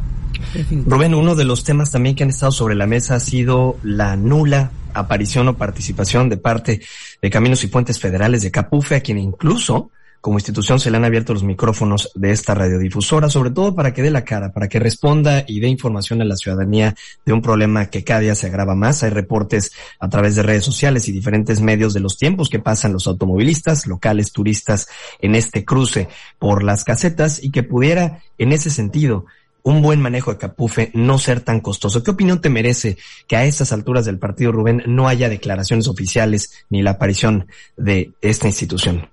Rubén, 0.86 1.14
uno 1.14 1.34
de 1.34 1.44
los 1.44 1.64
temas 1.64 1.90
también 1.90 2.14
que 2.14 2.22
han 2.22 2.30
estado 2.30 2.52
sobre 2.52 2.74
la 2.74 2.86
mesa 2.86 3.16
ha 3.16 3.20
sido 3.20 3.76
la 3.82 4.16
nula 4.16 4.70
aparición 4.94 5.48
o 5.48 5.56
participación 5.56 6.28
de 6.28 6.36
parte 6.36 6.82
de 7.20 7.30
Caminos 7.30 7.64
y 7.64 7.68
Puentes 7.68 7.98
Federales 7.98 8.42
de 8.42 8.50
Capufe, 8.50 8.96
a 8.96 9.00
quien 9.00 9.18
incluso 9.18 9.90
como 10.22 10.38
institución 10.38 10.78
se 10.78 10.90
le 10.90 10.96
han 10.96 11.04
abierto 11.04 11.34
los 11.34 11.42
micrófonos 11.42 12.12
de 12.14 12.30
esta 12.30 12.54
radiodifusora, 12.54 13.28
sobre 13.28 13.50
todo 13.50 13.74
para 13.74 13.92
que 13.92 14.02
dé 14.02 14.10
la 14.10 14.24
cara, 14.24 14.52
para 14.52 14.68
que 14.68 14.78
responda 14.78 15.44
y 15.48 15.58
dé 15.58 15.66
información 15.66 16.22
a 16.22 16.24
la 16.24 16.36
ciudadanía 16.36 16.94
de 17.26 17.32
un 17.32 17.42
problema 17.42 17.86
que 17.86 18.04
cada 18.04 18.20
día 18.20 18.36
se 18.36 18.46
agrava 18.46 18.76
más. 18.76 19.02
Hay 19.02 19.10
reportes 19.10 19.72
a 19.98 20.08
través 20.08 20.36
de 20.36 20.44
redes 20.44 20.64
sociales 20.64 21.08
y 21.08 21.12
diferentes 21.12 21.60
medios 21.60 21.92
de 21.92 21.98
los 21.98 22.18
tiempos 22.18 22.48
que 22.48 22.60
pasan 22.60 22.92
los 22.92 23.08
automovilistas, 23.08 23.88
locales, 23.88 24.30
turistas 24.30 24.86
en 25.20 25.34
este 25.34 25.64
cruce 25.64 26.08
por 26.38 26.62
las 26.62 26.84
casetas 26.84 27.42
y 27.42 27.50
que 27.50 27.64
pudiera, 27.64 28.22
en 28.38 28.52
ese 28.52 28.70
sentido, 28.70 29.26
un 29.64 29.82
buen 29.82 30.00
manejo 30.00 30.32
de 30.32 30.38
Capufe 30.38 30.90
no 30.94 31.18
ser 31.18 31.40
tan 31.40 31.60
costoso. 31.60 32.02
¿Qué 32.02 32.12
opinión 32.12 32.40
te 32.40 32.48
merece 32.48 32.96
que 33.26 33.36
a 33.36 33.44
estas 33.44 33.72
alturas 33.72 34.04
del 34.04 34.18
partido, 34.18 34.52
Rubén, 34.52 34.82
no 34.86 35.08
haya 35.08 35.28
declaraciones 35.28 35.88
oficiales 35.88 36.64
ni 36.70 36.82
la 36.82 36.92
aparición 36.92 37.46
de 37.76 38.12
esta 38.20 38.46
institución? 38.46 39.08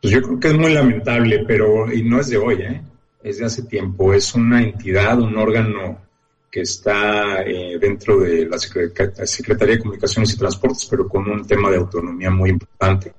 Pues 0.00 0.14
yo 0.14 0.22
creo 0.22 0.40
que 0.40 0.48
es 0.48 0.58
muy 0.58 0.72
lamentable, 0.72 1.44
pero 1.46 1.92
y 1.92 2.02
no 2.02 2.20
es 2.20 2.28
de 2.28 2.36
hoy, 2.36 2.62
¿eh? 2.62 2.80
es 3.22 3.38
de 3.38 3.46
hace 3.46 3.62
tiempo. 3.64 4.12
Es 4.14 4.34
una 4.34 4.62
entidad, 4.62 5.20
un 5.20 5.36
órgano 5.36 5.98
que 6.50 6.62
está 6.62 7.42
eh, 7.42 7.78
dentro 7.80 8.20
de 8.20 8.46
la 8.46 8.58
Secretaría 8.58 9.74
de 9.74 9.80
Comunicaciones 9.80 10.32
y 10.32 10.38
Transportes, 10.38 10.86
pero 10.90 11.08
con 11.08 11.28
un 11.28 11.46
tema 11.46 11.70
de 11.70 11.76
autonomía 11.76 12.30
muy 12.30 12.50
importante. 12.50 13.12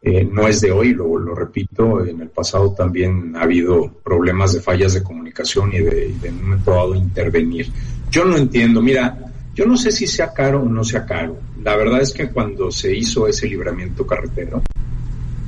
Eh, 0.00 0.24
no 0.24 0.48
es 0.48 0.60
de 0.60 0.72
hoy, 0.72 0.94
lo, 0.94 1.34
repito, 1.34 2.04
en 2.04 2.20
el 2.20 2.28
pasado 2.28 2.72
también 2.74 3.36
ha 3.36 3.42
habido 3.42 3.88
problemas 4.02 4.52
de 4.52 4.60
fallas 4.60 4.94
de 4.94 5.02
comunicación 5.02 5.72
y 5.72 5.78
de, 5.78 6.14
de 6.20 6.28
un 6.28 6.42
momento 6.42 6.72
dado 6.72 6.94
intervenir. 6.94 7.70
Yo 8.10 8.24
no 8.24 8.36
entiendo, 8.36 8.82
mira, 8.82 9.16
yo 9.54 9.64
no 9.64 9.76
sé 9.76 9.92
si 9.92 10.06
sea 10.06 10.32
caro 10.32 10.62
o 10.62 10.68
no 10.68 10.82
sea 10.82 11.06
caro. 11.06 11.38
La 11.62 11.76
verdad 11.76 12.00
es 12.00 12.12
que 12.12 12.30
cuando 12.30 12.70
se 12.70 12.94
hizo 12.94 13.28
ese 13.28 13.46
libramiento 13.46 14.06
carretero, 14.06 14.62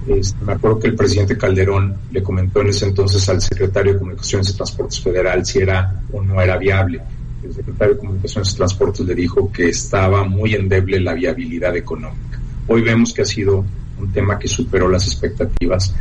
este, 0.06 0.44
me 0.44 0.52
acuerdo 0.52 0.78
que 0.80 0.88
el 0.88 0.94
presidente 0.94 1.36
Calderón 1.38 1.94
le 2.10 2.22
comentó 2.22 2.60
en 2.60 2.68
ese 2.68 2.86
entonces 2.86 3.26
al 3.28 3.40
secretario 3.40 3.94
de 3.94 3.98
Comunicaciones 3.98 4.50
y 4.50 4.56
Transportes 4.56 5.00
Federal 5.00 5.44
si 5.46 5.60
era 5.60 6.02
o 6.12 6.22
no 6.22 6.40
era 6.40 6.58
viable. 6.58 7.00
El 7.42 7.54
secretario 7.54 7.94
de 7.94 8.00
Comunicaciones 8.00 8.52
y 8.52 8.56
Transportes 8.56 9.06
le 9.06 9.14
dijo 9.14 9.50
que 9.50 9.68
estaba 9.68 10.24
muy 10.24 10.54
endeble 10.54 11.00
la 11.00 11.14
viabilidad 11.14 11.74
económica. 11.76 12.38
Hoy 12.68 12.82
vemos 12.82 13.12
que 13.14 13.22
ha 13.22 13.26
sido 13.26 13.64
un 13.98 14.12
tema 14.12 14.38
que 14.38 14.48
superó 14.48 14.88
las 14.88 15.06
expectativas 15.06 15.94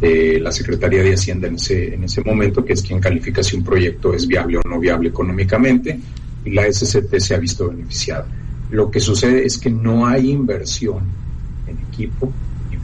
de 0.00 0.38
la 0.38 0.52
Secretaría 0.52 1.02
de 1.02 1.14
Hacienda 1.14 1.48
en 1.48 1.56
ese, 1.56 1.94
en 1.94 2.04
ese 2.04 2.22
momento, 2.22 2.64
que 2.64 2.74
es 2.74 2.82
quien 2.82 3.00
califica 3.00 3.42
si 3.42 3.56
un 3.56 3.64
proyecto 3.64 4.14
es 4.14 4.26
viable 4.26 4.58
o 4.58 4.68
no 4.68 4.78
viable 4.78 5.08
económicamente, 5.08 5.98
y 6.44 6.50
la 6.50 6.70
SCT 6.72 7.18
se 7.18 7.34
ha 7.34 7.38
visto 7.38 7.68
beneficiada. 7.68 8.26
Lo 8.70 8.90
que 8.90 9.00
sucede 9.00 9.44
es 9.44 9.58
que 9.58 9.70
no 9.70 10.06
hay 10.06 10.30
inversión 10.30 11.02
en 11.66 11.78
equipo 11.92 12.32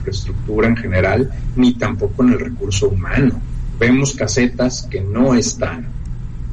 infraestructura 0.05 0.69
en 0.69 0.77
general, 0.77 1.31
ni 1.57 1.75
tampoco 1.75 2.23
en 2.23 2.33
el 2.35 2.41
recurso 2.41 2.89
humano. 2.89 3.41
Vemos 3.79 4.15
casetas 4.15 4.87
que 4.91 5.01
no 5.01 5.35
están 5.35 5.89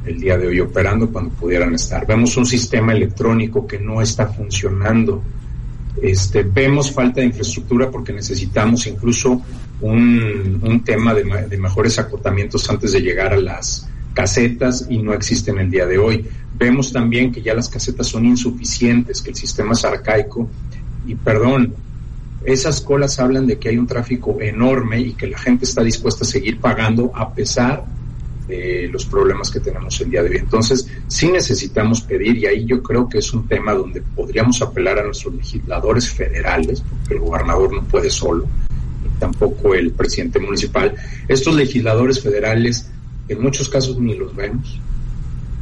el 0.06 0.18
día 0.18 0.36
de 0.36 0.48
hoy 0.48 0.60
operando 0.60 1.08
cuando 1.10 1.30
pudieran 1.30 1.74
estar. 1.74 2.06
Vemos 2.06 2.36
un 2.36 2.46
sistema 2.46 2.92
electrónico 2.92 3.66
que 3.66 3.78
no 3.78 4.00
está 4.00 4.26
funcionando. 4.26 5.22
Este, 6.00 6.42
vemos 6.42 6.90
falta 6.90 7.20
de 7.20 7.26
infraestructura 7.26 7.90
porque 7.90 8.12
necesitamos 8.12 8.86
incluso 8.86 9.42
un, 9.80 10.60
un 10.62 10.82
tema 10.82 11.14
de, 11.14 11.24
de, 11.48 11.58
mejores 11.58 11.98
acotamientos 11.98 12.68
antes 12.70 12.92
de 12.92 13.00
llegar 13.00 13.34
a 13.34 13.36
las 13.36 13.86
casetas 14.14 14.86
y 14.88 14.98
no 14.98 15.12
existen 15.12 15.58
el 15.58 15.70
día 15.70 15.86
de 15.86 15.98
hoy. 15.98 16.26
Vemos 16.58 16.92
también 16.92 17.30
que 17.30 17.42
ya 17.42 17.54
las 17.54 17.68
casetas 17.68 18.06
son 18.06 18.24
insuficientes, 18.24 19.20
que 19.20 19.30
el 19.30 19.36
sistema 19.36 19.72
es 19.72 19.84
arcaico 19.84 20.48
y 21.06 21.14
perdón, 21.14 21.74
esas 22.44 22.80
colas 22.80 23.18
hablan 23.18 23.46
de 23.46 23.58
que 23.58 23.68
hay 23.68 23.78
un 23.78 23.86
tráfico 23.86 24.38
enorme 24.40 25.00
y 25.00 25.12
que 25.14 25.26
la 25.26 25.38
gente 25.38 25.64
está 25.64 25.82
dispuesta 25.82 26.24
a 26.24 26.26
seguir 26.26 26.60
pagando 26.60 27.10
a 27.14 27.32
pesar 27.32 27.84
de 28.48 28.88
los 28.92 29.06
problemas 29.06 29.50
que 29.50 29.60
tenemos 29.60 30.00
el 30.00 30.10
día 30.10 30.22
de 30.22 30.30
hoy. 30.30 30.36
Entonces, 30.38 30.86
sí 31.06 31.30
necesitamos 31.30 32.00
pedir, 32.02 32.36
y 32.38 32.46
ahí 32.46 32.64
yo 32.64 32.82
creo 32.82 33.08
que 33.08 33.18
es 33.18 33.32
un 33.32 33.46
tema 33.46 33.72
donde 33.72 34.02
podríamos 34.02 34.60
apelar 34.60 34.98
a 34.98 35.04
nuestros 35.04 35.34
legisladores 35.34 36.10
federales, 36.10 36.82
porque 36.82 37.14
el 37.14 37.20
gobernador 37.20 37.72
no 37.72 37.82
puede 37.84 38.10
solo, 38.10 38.46
tampoco 39.18 39.74
el 39.74 39.92
presidente 39.92 40.40
municipal. 40.40 40.94
Estos 41.28 41.54
legisladores 41.54 42.20
federales, 42.20 42.90
en 43.28 43.40
muchos 43.40 43.68
casos 43.68 43.98
ni 43.98 44.16
los 44.16 44.34
vemos, 44.34 44.80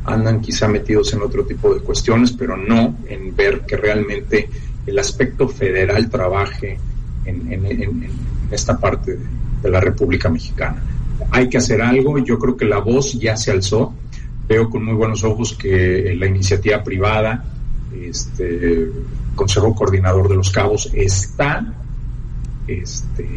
andan 0.05 0.41
quizá 0.41 0.67
metidos 0.67 1.13
en 1.13 1.21
otro 1.21 1.45
tipo 1.45 1.75
de 1.75 1.81
cuestiones, 1.81 2.33
pero 2.33 2.57
no 2.57 2.97
en 3.07 3.37
ver 3.37 3.61
que 3.67 3.77
realmente 3.77 4.49
el 4.91 4.99
aspecto 4.99 5.49
federal 5.49 6.11
trabaje 6.11 6.77
en, 7.25 8.11
esta 8.51 8.77
parte 8.79 9.17
de, 9.63 9.71
la 9.71 9.81
República 9.81 10.29
Mexicana. 10.29 10.83
Hay 11.31 11.49
que 11.49 11.59
hacer 11.59 11.81
algo, 11.81 12.19
yo 12.19 12.39
creo 12.39 12.57
que 12.57 12.65
la 12.65 12.79
voz 12.79 13.13
ya 13.13 13.37
se 13.37 13.53
alzó, 13.53 13.95
veo 14.49 14.69
con 14.69 14.85
muy 14.85 14.95
buenos 14.95 15.23
ojos 15.23 15.55
que 15.55 16.15
la 16.19 16.27
iniciativa 16.27 16.83
privada, 16.83 17.45
este 17.95 18.91
Consejo 19.37 19.75
Coordinador 19.75 20.29
de 20.29 20.35
los 20.35 20.51
Cabos 20.51 20.91
está, 20.93 21.73
este, 22.67 23.29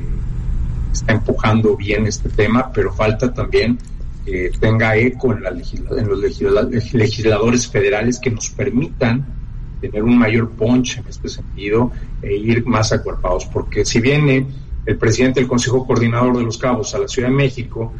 está 0.92 1.14
empujando 1.14 1.78
bien 1.78 2.08
este 2.08 2.30
tema, 2.30 2.72
pero 2.74 2.92
falta 2.94 3.32
también 3.32 3.78
que 4.26 4.52
tenga 4.60 4.96
eco 4.96 5.34
en, 5.34 5.44
la 5.44 5.50
en 5.50 6.08
los 6.08 6.94
legisladores 6.94 7.68
federales 7.68 8.20
que 8.20 8.32
nos 8.32 8.50
permitan 8.50 9.43
tener 9.90 10.04
un 10.04 10.18
mayor 10.18 10.50
punch 10.52 10.98
en 10.98 11.08
este 11.08 11.28
sentido 11.28 11.92
e 12.22 12.36
ir 12.36 12.66
más 12.66 12.94
acuerpados, 12.94 13.46
porque 13.46 13.84
si 13.84 14.00
viene 14.00 14.46
el 14.86 14.98
presidente 14.98 15.40
del 15.40 15.50
Consejo 15.50 15.86
Coordinador 15.86 16.38
de 16.38 16.44
los 16.44 16.58
Cabos 16.58 16.94
a 16.96 17.00
la 17.00 17.08
Ciudad 17.08 17.30
de 17.30 17.36
México, 17.36 17.92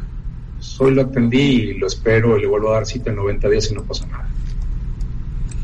pues, 0.54 0.80
hoy 0.80 0.94
lo 0.94 1.02
atendí 1.02 1.38
y 1.38 1.74
lo 1.74 1.86
espero 1.86 2.38
y 2.38 2.42
le 2.42 2.46
vuelvo 2.46 2.70
a 2.70 2.74
dar 2.74 2.86
cita 2.86 3.10
en 3.10 3.16
90 3.16 3.48
días 3.50 3.70
y 3.70 3.74
no 3.74 3.82
pasa 3.82 4.06
nada. 4.06 4.28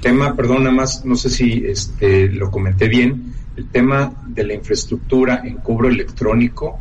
Tema, 0.02 0.34
perdón, 0.34 0.64
nada 0.64 0.74
más, 0.74 1.04
no 1.04 1.14
sé 1.16 1.30
si 1.30 1.64
este, 1.66 2.28
lo 2.28 2.50
comenté 2.50 2.88
bien, 2.88 3.34
el 3.56 3.66
tema 3.68 4.12
de 4.26 4.44
la 4.44 4.54
infraestructura 4.54 5.42
en 5.44 5.56
cobro 5.56 5.88
electrónico 5.88 6.78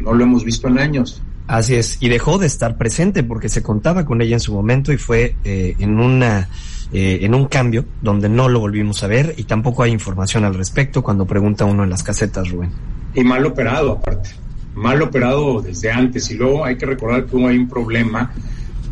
no 0.00 0.12
lo 0.12 0.24
hemos 0.24 0.44
visto 0.44 0.68
en 0.68 0.78
años. 0.78 1.22
Así 1.46 1.74
es, 1.74 1.98
y 2.00 2.08
dejó 2.08 2.38
de 2.38 2.46
estar 2.46 2.78
presente 2.78 3.22
porque 3.22 3.50
se 3.50 3.62
contaba 3.62 4.06
con 4.06 4.22
ella 4.22 4.36
en 4.36 4.40
su 4.40 4.54
momento 4.54 4.92
y 4.92 4.96
fue 4.96 5.36
eh, 5.44 5.76
en 5.78 6.00
una 6.00 6.48
eh, 6.92 7.18
en 7.22 7.34
un 7.34 7.46
cambio 7.46 7.84
donde 8.00 8.28
no 8.28 8.48
lo 8.48 8.60
volvimos 8.60 9.02
a 9.02 9.06
ver 9.06 9.34
y 9.36 9.44
tampoco 9.44 9.82
hay 9.82 9.92
información 9.92 10.44
al 10.44 10.54
respecto 10.54 11.02
cuando 11.02 11.26
pregunta 11.26 11.64
uno 11.64 11.84
en 11.84 11.90
las 11.90 12.02
casetas, 12.02 12.50
Rubén. 12.50 12.70
Y 13.14 13.24
mal 13.24 13.44
operado 13.46 13.92
aparte, 13.92 14.30
mal 14.74 15.00
operado 15.02 15.60
desde 15.60 15.90
antes 15.90 16.30
y 16.30 16.34
luego 16.34 16.64
hay 16.64 16.76
que 16.76 16.86
recordar 16.86 17.26
que 17.26 17.36
hubo 17.36 17.48
ahí 17.48 17.58
un 17.58 17.68
problema 17.68 18.32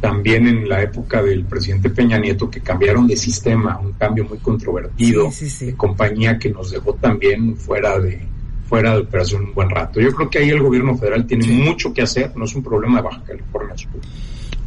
también 0.01 0.49
en 0.49 0.69
la 0.69 0.83
época 0.83 1.23
del 1.23 1.45
presidente 1.45 1.89
Peña 1.89 2.19
Nieto 2.19 2.51
que 2.51 2.61
cambiaron 2.61 3.07
de 3.07 3.17
sistema, 3.17 3.79
un 3.79 3.93
cambio 3.93 4.25
muy 4.25 4.39
controvertido, 4.39 5.31
de 5.61 5.75
compañía 5.77 6.39
que 6.39 6.51
nos 6.51 6.73
dejó 6.73 6.95
también 6.95 7.57
fuera 7.57 7.99
de 8.01 8.33
fuera 8.73 8.95
de 8.95 9.03
operación 9.03 9.45
un 9.45 9.55
buen 9.55 9.69
rato. 9.69 10.01
Yo 10.01 10.13
creo 10.15 10.31
que 10.31 10.39
ahí 10.39 10.49
el 10.49 10.63
gobierno 10.63 10.97
federal 10.97 11.27
tiene 11.27 11.47
mucho 11.47 11.93
que 11.93 12.01
hacer, 12.01 12.35
no 12.35 12.47
es 12.47 12.55
un 12.55 12.63
problema 12.63 12.97
de 12.97 13.03
Baja 13.03 13.23
California 13.23 13.77
Sur, 13.77 13.91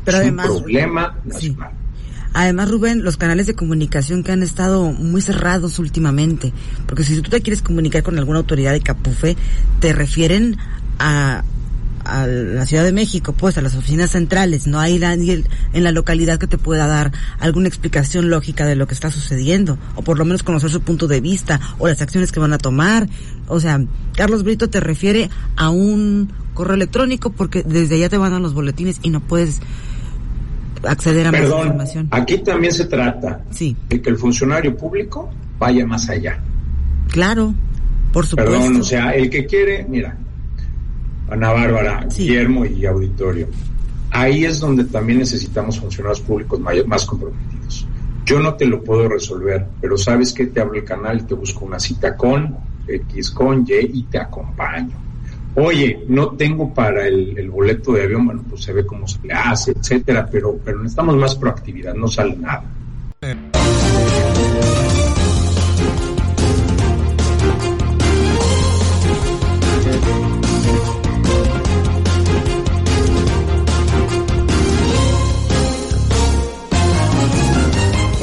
Pero 0.06 0.18
es 0.18 0.24
además, 0.24 0.50
un 0.50 0.58
problema 0.60 1.20
nacional. 1.26 1.72
Además, 2.36 2.70
Rubén, 2.70 3.04
los 3.04 3.16
canales 3.16 3.48
de 3.48 3.56
comunicación 3.56 4.22
que 4.22 4.34
han 4.34 4.44
estado 4.44 4.92
muy 4.92 5.22
cerrados 5.22 5.80
últimamente, 5.80 6.52
porque 6.86 7.06
si 7.06 7.22
tú 7.22 7.30
te 7.30 7.42
quieres 7.42 7.62
comunicar 7.62 8.04
con 8.04 8.20
alguna 8.20 8.40
autoridad 8.40 8.74
de 8.74 8.82
Capufe, 8.82 9.38
te 9.80 9.94
refieren 9.94 10.58
a 11.00 11.46
a 12.04 12.28
la 12.28 12.66
Ciudad 12.66 12.84
de 12.84 12.92
México, 12.92 13.34
pues 13.34 13.58
a 13.58 13.62
las 13.62 13.76
oficinas 13.76 14.12
centrales, 14.12 14.68
no 14.68 14.80
hay 14.80 15.00
nadie 15.00 15.44
en 15.74 15.84
la 15.84 15.92
localidad 15.92 16.38
que 16.38 16.46
te 16.46 16.58
pueda 16.58 16.86
dar 16.88 17.12
alguna 17.40 17.68
explicación 17.68 18.30
lógica 18.30 18.66
de 18.66 18.76
lo 18.76 18.86
que 18.86 18.94
está 18.94 19.10
sucediendo, 19.10 19.80
o 19.96 20.04
por 20.04 20.20
lo 20.20 20.26
menos 20.26 20.44
conocer 20.44 20.70
su 20.70 20.82
punto 20.82 21.08
de 21.08 21.20
vista, 21.20 21.60
o 21.80 21.88
las 21.88 22.02
acciones 22.02 22.32
que 22.32 22.40
van 22.40 22.54
a 22.54 22.60
tomar. 22.60 23.10
O 23.48 23.60
sea, 23.60 23.84
Carlos 24.16 24.44
Brito 24.44 24.70
te 24.70 24.80
refiere 24.80 25.30
a 25.56 25.70
un 25.70 26.32
correo 26.54 26.76
electrónico 26.76 27.32
porque 27.32 27.64
desde 27.64 27.96
allá 27.96 28.10
te 28.10 28.20
mandan 28.20 28.44
los 28.44 28.54
boletines 28.54 29.00
y 29.02 29.10
no 29.10 29.20
puedes 29.20 29.62
acceder 30.88 31.28
a 31.28 31.32
más 31.32 31.42
información. 31.42 32.08
Aquí 32.12 32.38
también 32.40 32.74
se 32.74 32.86
trata 32.86 33.42
sí. 33.52 33.76
de 33.90 34.02
que 34.02 34.10
el 34.10 34.18
funcionario 34.18 34.76
público 34.76 35.30
vaya 35.58 35.86
más 35.86 36.10
allá. 36.10 36.40
Claro, 37.12 37.54
por 38.12 38.26
supuesto. 38.26 38.52
Perdón, 38.52 38.82
o 38.82 38.84
sea, 38.84 39.12
el 39.12 39.30
que 39.30 39.46
quiere, 39.46 39.86
mira, 39.88 40.18
Ana 41.30 41.52
Bárbara, 41.52 42.08
Guillermo 42.16 42.66
y 42.66 42.86
auditorio. 42.86 43.48
Ahí 44.12 44.46
es 44.46 44.60
donde 44.60 44.86
también 44.86 45.20
necesitamos 45.20 45.80
funcionarios 45.80 46.22
públicos 46.22 46.60
más 46.60 47.06
comprometidos. 47.06 47.88
Yo 48.26 48.40
no 48.40 48.56
te 48.56 48.66
lo 48.66 48.84
puedo 48.84 49.08
resolver, 49.08 49.68
pero 49.82 49.98
sabes 49.98 50.34
que 50.34 50.48
te 50.48 50.62
abro 50.62 50.76
el 50.76 50.84
canal, 50.84 51.28
te 51.28 51.34
busco 51.34 51.66
una 51.66 51.80
cita 51.80 52.16
con 52.16 52.56
X, 52.88 53.32
con 53.32 53.66
Y 53.68 53.74
y 53.74 54.04
te 54.04 54.20
acompaño. 54.20 54.96
Oye, 55.56 56.04
no 56.10 56.30
tengo 56.32 56.74
para 56.74 57.08
el, 57.08 57.50
boleto 57.50 57.94
de 57.94 58.04
avión, 58.04 58.26
bueno, 58.26 58.44
pues 58.50 58.64
se 58.64 58.74
ve 58.74 58.86
cómo 58.86 59.08
se 59.08 59.26
le 59.26 59.34
hace, 59.34 59.72
etcétera, 59.72 60.28
pero, 60.30 60.60
pero 60.64 60.80
necesitamos 60.80 61.16
más 61.16 61.36
proactividad, 61.36 61.94
no 61.94 62.08
sale 62.08 62.36
nada. 62.36 62.64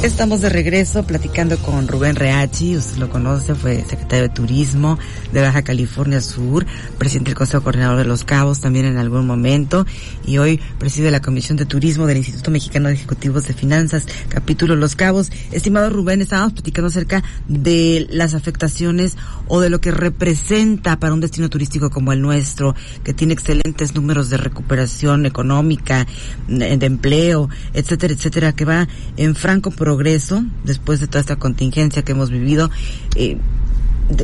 Estamos 0.03 0.41
de 0.41 0.49
regreso 0.49 1.03
platicando 1.03 1.57
con 1.59 1.87
Rubén 1.87 2.17
Reachi, 2.17 2.75
usted 2.75 2.97
lo 2.97 3.09
conoce, 3.09 3.55
fue 3.55 3.85
secretario 3.87 4.23
de 4.23 4.33
Turismo 4.33 4.99
de 5.31 5.39
Baja 5.39 5.61
California 5.61 6.19
Sur, 6.19 6.65
presidente 6.97 7.29
del 7.29 7.37
Consejo 7.37 7.63
Coordinador 7.63 7.99
de 7.99 8.03
los 8.03 8.25
Cabos 8.25 8.59
también 8.59 8.85
en 8.85 8.97
algún 8.97 9.25
momento 9.25 9.85
y 10.25 10.39
hoy 10.39 10.59
preside 10.77 11.09
la 11.09 11.21
Comisión 11.21 11.57
de 11.57 11.65
Turismo 11.65 12.05
del 12.05 12.17
Instituto 12.17 12.51
Mexicano 12.51 12.89
de 12.89 12.95
Ejecutivos 12.95 13.47
de 13.47 13.53
Finanzas, 13.53 14.05
capítulo 14.27 14.75
Los 14.75 14.97
Cabos. 14.97 15.31
Estimado 15.53 15.89
Rubén, 15.89 16.21
estábamos 16.21 16.51
platicando 16.51 16.89
acerca 16.89 17.23
de 17.47 18.05
las 18.09 18.33
afectaciones 18.33 19.15
o 19.47 19.61
de 19.61 19.69
lo 19.69 19.79
que 19.79 19.91
representa 19.91 20.99
para 20.99 21.13
un 21.13 21.21
destino 21.21 21.49
turístico 21.49 21.89
como 21.89 22.11
el 22.11 22.21
nuestro, 22.21 22.75
que 23.05 23.13
tiene 23.13 23.31
excelentes 23.31 23.95
números 23.95 24.29
de 24.29 24.35
recuperación 24.35 25.25
económica, 25.25 26.05
de 26.49 26.85
empleo, 26.85 27.49
etcétera, 27.73 28.13
etcétera, 28.13 28.51
que 28.51 28.65
va 28.65 28.89
en 29.15 29.33
franco 29.33 29.71
progreso 29.71 29.92
progreso 29.93 30.43
después 30.63 30.99
de 30.99 31.07
toda 31.07 31.19
esta 31.19 31.35
contingencia 31.35 32.03
que 32.03 32.13
hemos 32.13 32.31
vivido. 32.31 32.71
Eh, 33.15 33.37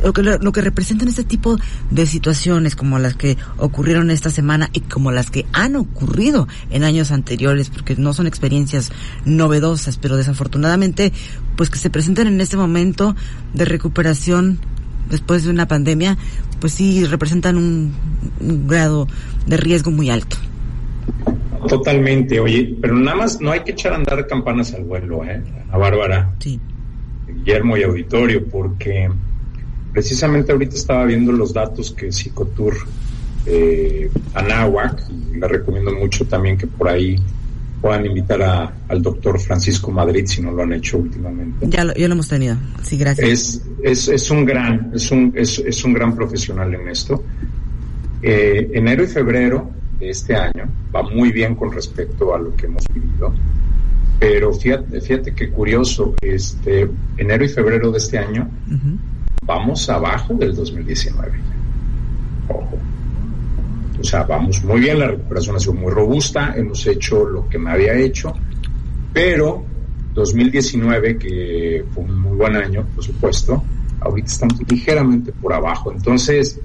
lo 0.02 0.12
que, 0.12 0.22
lo 0.22 0.52
que 0.52 0.60
representan 0.60 1.08
este 1.08 1.24
tipo 1.24 1.56
de 1.90 2.06
situaciones 2.06 2.76
como 2.76 2.98
las 2.98 3.14
que 3.14 3.38
ocurrieron 3.56 4.10
esta 4.10 4.30
semana 4.30 4.68
y 4.72 4.80
como 4.80 5.10
las 5.12 5.30
que 5.30 5.46
han 5.52 5.76
ocurrido 5.76 6.48
en 6.70 6.82
años 6.82 7.12
anteriores, 7.12 7.70
porque 7.70 7.94
no 7.96 8.12
son 8.12 8.26
experiencias 8.26 8.90
novedosas, 9.24 9.96
pero 9.96 10.16
desafortunadamente, 10.16 11.12
pues 11.56 11.70
que 11.70 11.78
se 11.78 11.88
presentan 11.88 12.26
en 12.26 12.40
este 12.40 12.56
momento 12.56 13.14
de 13.54 13.64
recuperación 13.64 14.58
después 15.08 15.44
de 15.44 15.50
una 15.50 15.66
pandemia, 15.66 16.18
pues 16.60 16.74
sí 16.74 17.04
representan 17.04 17.56
un 17.56 17.94
grado 18.66 19.06
de 19.46 19.56
riesgo 19.56 19.92
muy 19.92 20.10
alto. 20.10 20.36
Totalmente, 21.68 22.40
oye, 22.40 22.76
pero 22.80 22.94
nada 22.94 23.16
más 23.16 23.40
no 23.40 23.52
hay 23.52 23.60
que 23.60 23.72
echar 23.72 23.92
a 23.92 23.96
andar 23.96 24.26
campanas 24.26 24.72
al 24.74 24.84
vuelo, 24.84 25.24
¿eh? 25.24 25.42
A 25.70 25.76
Bárbara, 25.78 26.34
sí. 26.38 26.58
Guillermo 27.26 27.76
y 27.76 27.82
Auditorio, 27.82 28.46
porque 28.46 29.08
precisamente 29.92 30.52
ahorita 30.52 30.74
estaba 30.76 31.04
viendo 31.04 31.32
los 31.32 31.52
datos 31.52 31.92
que 31.92 32.12
Psicotour 32.12 32.74
eh, 33.46 34.10
Anáhuac, 34.34 35.02
y 35.32 35.38
le 35.38 35.48
recomiendo 35.48 35.92
mucho 35.92 36.24
también 36.26 36.56
que 36.56 36.66
por 36.66 36.88
ahí 36.88 37.16
puedan 37.80 38.04
invitar 38.04 38.42
a, 38.42 38.72
al 38.88 39.00
doctor 39.00 39.40
Francisco 39.40 39.90
Madrid 39.90 40.26
si 40.26 40.42
no 40.42 40.52
lo 40.52 40.62
han 40.62 40.72
hecho 40.72 40.98
últimamente. 40.98 41.66
Ya 41.68 41.84
lo, 41.84 41.94
ya 41.94 42.08
lo 42.08 42.14
hemos 42.14 42.28
tenido, 42.28 42.56
sí, 42.82 42.98
gracias. 42.98 43.28
Es, 43.28 43.62
es, 43.82 44.08
es 44.08 44.30
un 44.30 44.44
gran, 44.44 44.90
es 44.94 45.10
un, 45.10 45.32
es, 45.34 45.58
es 45.58 45.84
un 45.84 45.92
gran 45.92 46.14
profesional 46.14 46.74
en 46.74 46.88
esto. 46.88 47.24
Eh, 48.22 48.70
enero 48.74 49.02
y 49.02 49.06
febrero 49.06 49.70
de 50.00 50.10
este 50.10 50.34
año 50.34 50.64
va 50.94 51.02
muy 51.02 51.30
bien 51.30 51.54
con 51.54 51.70
respecto 51.70 52.34
a 52.34 52.38
lo 52.38 52.56
que 52.56 52.66
hemos 52.66 52.84
vivido. 52.92 53.32
Pero 54.18 54.52
fíjate, 54.52 55.00
fíjate 55.00 55.34
que 55.34 55.50
curioso, 55.50 56.14
este, 56.20 56.88
enero 57.16 57.44
y 57.44 57.48
febrero 57.48 57.90
de 57.90 57.98
este 57.98 58.18
año 58.18 58.50
uh 58.68 58.72
-huh. 58.72 58.98
vamos 59.42 59.88
abajo 59.88 60.34
del 60.34 60.54
2019. 60.54 61.38
Ojo. 62.48 62.78
O 63.98 64.04
sea, 64.04 64.24
vamos 64.24 64.64
muy 64.64 64.80
bien, 64.80 64.98
la 64.98 65.08
recuperación 65.08 65.56
ha 65.56 65.60
sido 65.60 65.74
muy 65.74 65.92
robusta, 65.92 66.54
hemos 66.56 66.86
hecho 66.86 67.24
lo 67.24 67.48
que 67.48 67.58
me 67.58 67.70
había 67.70 67.94
hecho, 67.94 68.32
pero 69.12 69.62
2019, 70.14 71.18
que 71.18 71.84
fue 71.92 72.04
un 72.04 72.20
muy 72.20 72.36
buen 72.36 72.56
año, 72.56 72.84
por 72.94 73.04
supuesto, 73.04 73.62
ahorita 74.00 74.28
estamos 74.28 74.70
ligeramente 74.70 75.32
por 75.32 75.52
abajo. 75.52 75.92
Entonces, 75.92 76.58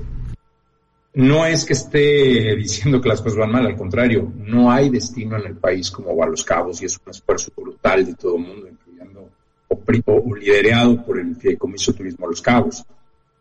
no 1.15 1.45
es 1.45 1.65
que 1.65 1.73
esté 1.73 2.55
diciendo 2.57 3.01
que 3.01 3.09
las 3.09 3.21
cosas 3.21 3.39
van 3.39 3.51
mal, 3.51 3.65
al 3.65 3.75
contrario, 3.75 4.31
no 4.37 4.71
hay 4.71 4.89
destino 4.89 5.37
en 5.37 5.47
el 5.47 5.55
país 5.55 5.89
como 5.89 6.15
va 6.15 6.25
a 6.25 6.29
los 6.29 6.43
cabos 6.43 6.81
y 6.81 6.85
es 6.85 6.99
un 7.03 7.11
esfuerzo 7.11 7.51
brutal 7.55 8.05
de 8.05 8.13
todo 8.13 8.35
el 8.35 8.43
mundo, 8.43 8.67
incluyendo 8.67 9.29
o, 9.67 10.35
liderado 10.35 11.03
por 11.03 11.19
el 11.19 11.35
Fideicomiso 11.35 11.93
Turismo 11.93 12.25
a 12.25 12.29
los 12.29 12.41
Cabos. 12.41 12.83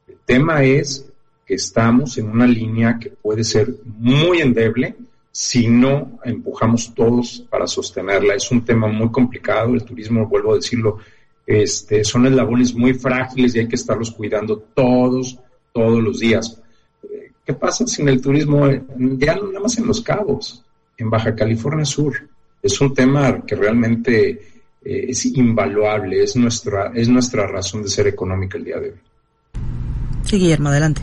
El 0.06 0.18
tema 0.24 0.62
es 0.62 1.10
que 1.46 1.54
estamos 1.54 2.16
en 2.18 2.30
una 2.30 2.46
línea 2.46 2.98
que 2.98 3.10
puede 3.10 3.44
ser 3.44 3.74
muy 3.84 4.40
endeble 4.40 4.96
si 5.30 5.68
no 5.68 6.18
empujamos 6.24 6.94
todos 6.94 7.44
para 7.50 7.66
sostenerla. 7.66 8.34
Es 8.34 8.50
un 8.50 8.64
tema 8.64 8.86
muy 8.86 9.10
complicado, 9.10 9.74
el 9.74 9.84
turismo, 9.84 10.26
vuelvo 10.26 10.52
a 10.52 10.56
decirlo, 10.56 10.98
este, 11.46 12.04
son 12.04 12.26
eslabones 12.26 12.74
muy 12.74 12.94
frágiles 12.94 13.54
y 13.54 13.58
hay 13.58 13.68
que 13.68 13.76
estarlos 13.76 14.12
cuidando 14.12 14.58
todos, 14.58 15.38
todos 15.72 16.02
los 16.02 16.20
días 16.20 16.62
¿Qué 17.44 17.52
pasa 17.52 17.86
sin 17.86 18.08
el 18.08 18.20
turismo? 18.20 18.66
Ya 18.96 19.34
no 19.36 19.48
nada 19.48 19.60
más 19.60 19.76
en 19.78 19.86
Los 19.86 20.00
Cabos, 20.00 20.64
en 20.96 21.10
Baja 21.10 21.34
California 21.34 21.84
Sur. 21.84 22.14
Es 22.62 22.80
un 22.80 22.94
tema 22.94 23.44
que 23.44 23.54
realmente 23.54 24.30
eh, 24.82 25.06
es 25.08 25.26
invaluable, 25.26 26.22
es 26.22 26.36
nuestra, 26.36 26.92
es 26.94 27.08
nuestra 27.08 27.46
razón 27.46 27.82
de 27.82 27.88
ser 27.88 28.06
económica 28.06 28.56
el 28.56 28.64
día 28.64 28.78
de 28.78 28.90
hoy. 28.90 29.00
Sí, 30.24 30.38
Guillermo, 30.38 30.70
adelante. 30.70 31.02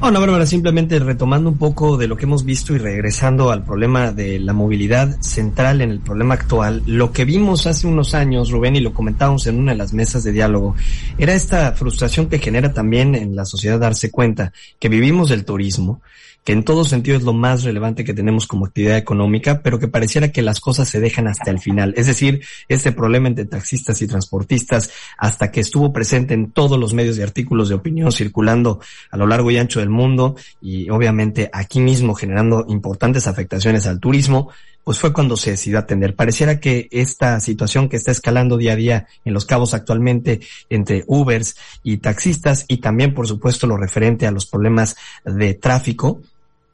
Bueno, 0.00 0.18
Bárbara, 0.18 0.46
simplemente 0.46 0.98
retomando 0.98 1.50
un 1.50 1.58
poco 1.58 1.98
de 1.98 2.08
lo 2.08 2.16
que 2.16 2.24
hemos 2.24 2.46
visto 2.46 2.74
y 2.74 2.78
regresando 2.78 3.50
al 3.50 3.64
problema 3.64 4.12
de 4.12 4.40
la 4.40 4.54
movilidad 4.54 5.20
central 5.20 5.82
en 5.82 5.90
el 5.90 6.00
problema 6.00 6.32
actual, 6.32 6.82
lo 6.86 7.12
que 7.12 7.26
vimos 7.26 7.66
hace 7.66 7.86
unos 7.86 8.14
años, 8.14 8.50
Rubén, 8.50 8.76
y 8.76 8.80
lo 8.80 8.94
comentábamos 8.94 9.46
en 9.46 9.58
una 9.58 9.72
de 9.72 9.78
las 9.78 9.92
mesas 9.92 10.24
de 10.24 10.32
diálogo, 10.32 10.74
era 11.18 11.34
esta 11.34 11.72
frustración 11.72 12.30
que 12.30 12.38
genera 12.38 12.72
también 12.72 13.14
en 13.14 13.36
la 13.36 13.44
sociedad 13.44 13.78
darse 13.78 14.10
cuenta 14.10 14.54
que 14.78 14.88
vivimos 14.88 15.28
del 15.28 15.44
turismo, 15.44 16.00
que 16.44 16.52
en 16.52 16.64
todo 16.64 16.84
sentido 16.84 17.16
es 17.16 17.22
lo 17.22 17.32
más 17.32 17.64
relevante 17.64 18.04
que 18.04 18.14
tenemos 18.14 18.46
como 18.46 18.66
actividad 18.66 18.96
económica, 18.96 19.60
pero 19.62 19.78
que 19.78 19.88
pareciera 19.88 20.32
que 20.32 20.42
las 20.42 20.60
cosas 20.60 20.88
se 20.88 21.00
dejan 21.00 21.26
hasta 21.26 21.50
el 21.50 21.58
final. 21.58 21.94
Es 21.96 22.06
decir, 22.06 22.42
este 22.68 22.92
problema 22.92 23.28
entre 23.28 23.44
taxistas 23.44 24.00
y 24.02 24.06
transportistas, 24.06 24.90
hasta 25.18 25.50
que 25.50 25.60
estuvo 25.60 25.92
presente 25.92 26.34
en 26.34 26.50
todos 26.50 26.78
los 26.78 26.94
medios 26.94 27.18
y 27.18 27.22
artículos 27.22 27.68
de 27.68 27.74
opinión 27.74 28.10
circulando 28.12 28.80
a 29.10 29.16
lo 29.16 29.26
largo 29.26 29.50
y 29.50 29.58
ancho 29.58 29.80
del 29.80 29.90
mundo 29.90 30.36
y 30.62 30.88
obviamente 30.88 31.50
aquí 31.52 31.80
mismo 31.80 32.14
generando 32.14 32.64
importantes 32.68 33.26
afectaciones 33.26 33.86
al 33.86 34.00
turismo, 34.00 34.50
pues 34.90 34.98
fue 34.98 35.12
cuando 35.12 35.36
se 35.36 35.52
decidió 35.52 35.78
atender. 35.78 36.16
Pareciera 36.16 36.58
que 36.58 36.88
esta 36.90 37.38
situación 37.38 37.88
que 37.88 37.94
está 37.94 38.10
escalando 38.10 38.56
día 38.56 38.72
a 38.72 38.76
día 38.76 39.06
en 39.24 39.32
los 39.34 39.44
cabos 39.44 39.72
actualmente 39.72 40.40
entre 40.68 41.04
Ubers 41.06 41.54
y 41.84 41.98
taxistas 41.98 42.64
y 42.66 42.78
también, 42.78 43.14
por 43.14 43.28
supuesto, 43.28 43.68
lo 43.68 43.76
referente 43.76 44.26
a 44.26 44.32
los 44.32 44.46
problemas 44.46 44.96
de 45.24 45.54
tráfico, 45.54 46.22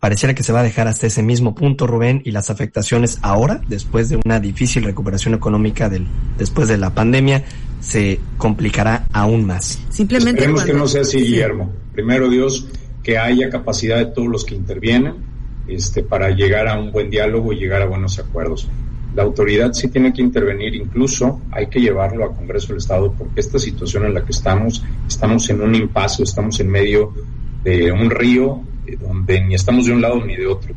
pareciera 0.01 0.35
que 0.35 0.43
se 0.43 0.55
va 0.55 0.61
a 0.61 0.63
dejar 0.63 0.89
hasta 0.89 1.07
ese 1.07 1.23
mismo 1.23 1.55
punto, 1.55 1.87
Rubén, 1.87 2.23
y 2.25 2.31
las 2.31 2.49
afectaciones 2.49 3.19
ahora, 3.21 3.61
después 3.69 4.09
de 4.09 4.19
una 4.25 4.41
difícil 4.41 4.85
recuperación 4.85 5.35
económica 5.35 5.91
del, 5.91 6.07
después 6.39 6.69
de 6.69 6.79
la 6.79 6.95
pandemia, 6.95 7.45
se 7.81 8.19
complicará 8.39 9.05
aún 9.13 9.45
más. 9.45 9.79
Simplemente 9.91 10.41
Esperemos 10.41 10.65
que 10.65 10.73
no 10.73 10.89
sea 10.89 11.03
así, 11.03 11.19
Guillermo. 11.19 11.71
Primero 11.93 12.31
Dios, 12.31 12.67
que 13.03 13.19
haya 13.19 13.51
capacidad 13.51 13.99
de 13.99 14.07
todos 14.07 14.29
los 14.29 14.47
que 14.47 14.55
intervienen 14.55 15.36
este, 15.69 16.03
para 16.03 16.31
llegar 16.31 16.69
a 16.69 16.79
un 16.79 16.93
buen 16.93 17.11
diálogo 17.11 17.53
y 17.53 17.59
llegar 17.59 17.83
a 17.83 17.87
buenos 17.87 18.19
acuerdos. 18.19 18.69
La 19.15 19.23
autoridad 19.23 19.73
sí 19.73 19.89
tiene 19.89 20.13
que 20.13 20.21
intervenir, 20.21 20.75
incluso 20.75 21.41
hay 21.51 21.69
que 21.69 21.81
llevarlo 21.81 22.25
a 22.25 22.37
Congreso 22.37 22.69
del 22.69 22.79
Estado, 22.79 23.13
porque 23.17 23.41
esta 23.41 23.59
situación 23.59 24.05
en 24.05 24.15
la 24.15 24.25
que 24.25 24.33
estamos, 24.33 24.85
estamos 25.07 25.49
en 25.49 25.63
un 25.63 25.75
impaso, 25.75 26.23
estamos 26.23 26.61
en 26.61 26.69
medio 26.69 27.15
de 27.65 27.91
un 27.91 28.11
río 28.11 28.61
eh, 28.87 28.97
donde 29.01 29.41
ni 29.41 29.55
estamos 29.55 29.87
de 29.87 29.93
un 29.93 30.03
lado 30.03 30.23
ni 30.25 30.37
de 30.37 30.47
otro. 30.47 30.75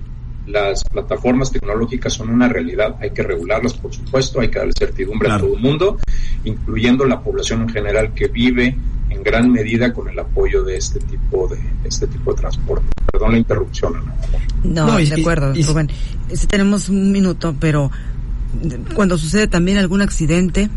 Las 0.47 0.83
plataformas 0.85 1.51
tecnológicas 1.51 2.13
son 2.13 2.29
una 2.29 2.47
realidad, 2.47 2.95
hay 2.99 3.11
que 3.11 3.21
regularlas, 3.21 3.73
por 3.73 3.93
supuesto, 3.93 4.39
hay 4.39 4.47
que 4.47 4.57
darle 4.57 4.73
certidumbre 4.77 5.29
a 5.29 5.37
todo 5.37 5.55
el 5.55 5.61
mundo, 5.61 5.97
incluyendo 6.45 7.05
la 7.05 7.21
población 7.21 7.63
en 7.63 7.69
general 7.69 8.13
que 8.13 8.29
vive 8.29 8.75
en 9.09 9.23
gran 9.23 9.51
medida 9.51 9.93
con 9.93 10.09
el 10.09 10.19
apoyo 10.19 10.63
de 10.63 10.77
este 10.77 10.99
tipo 10.99 11.47
de 11.47 11.59
este 11.83 12.07
tipo 12.07 12.33
de 12.33 12.41
transporte. 12.41 12.85
Perdón 13.11 13.31
la 13.31 13.37
interrupción. 13.37 13.93
No, 14.63 14.87
no 14.87 14.97
de 14.97 15.13
acuerdo, 15.19 15.53
Rubén. 15.53 15.89
tenemos 16.49 16.89
un 16.89 17.11
minuto, 17.11 17.55
pero 17.59 17.91
cuando 18.93 19.17
sucede 19.17 19.47
también 19.47 19.77
algún 19.77 20.01
accidente 20.01 20.69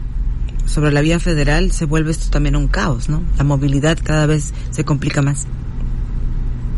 sobre 0.66 0.92
la 0.92 1.00
vía 1.00 1.18
federal, 1.18 1.72
se 1.72 1.84
vuelve 1.84 2.10
esto 2.10 2.30
también 2.30 2.56
un 2.56 2.68
caos, 2.68 3.08
¿no? 3.08 3.22
La 3.36 3.44
movilidad 3.44 3.98
cada 4.02 4.26
vez 4.26 4.54
se 4.70 4.84
complica 4.84 5.22
más. 5.22 5.46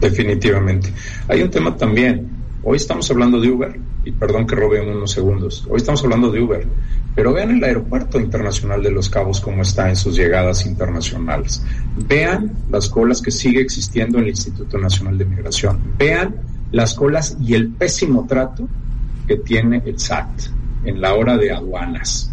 Definitivamente. 0.01 0.93
Hay 1.29 1.43
un 1.43 1.51
tema 1.51 1.77
también. 1.77 2.34
Hoy 2.67 2.79
estamos 2.79 3.11
hablando 3.11 3.39
de 3.39 3.51
Uber, 3.51 3.79
y 4.07 4.11
perdón 4.13 4.47
que 4.47 4.57
robe 4.57 4.81
unos 4.81 5.11
segundos. 5.11 5.67
Hoy 5.69 5.77
estamos 5.77 6.03
hablando 6.03 6.31
de 6.31 6.41
Uber, 6.41 6.67
pero 7.15 7.35
vean 7.35 7.51
el 7.51 7.63
aeropuerto 7.63 8.19
internacional 8.19 8.83
de 8.83 8.91
Los 8.91 9.11
Cabos 9.11 9.39
cómo 9.43 9.61
está 9.61 9.91
en 9.91 9.97
sus 9.97 10.17
llegadas 10.17 10.65
internacionales. 10.65 11.63
Vean 12.09 12.53
las 12.71 12.89
colas 12.89 13.21
que 13.21 13.31
sigue 13.31 13.61
existiendo 13.61 14.17
en 14.17 14.25
el 14.25 14.31
Instituto 14.31 14.79
Nacional 14.79 15.19
de 15.19 15.27
Migración. 15.27 15.79
Vean 15.99 16.37
las 16.73 16.95
colas 16.95 17.37
y 17.39 17.53
el 17.53 17.69
pésimo 17.69 18.27
trato 18.27 18.67
que 19.29 19.37
tiene 19.37 19.83
el 19.85 20.01
SAT 20.01 20.31
en 20.87 21.03
la 21.03 21.13
hora 21.13 21.37
de 21.37 21.53
aduanas. 21.53 22.33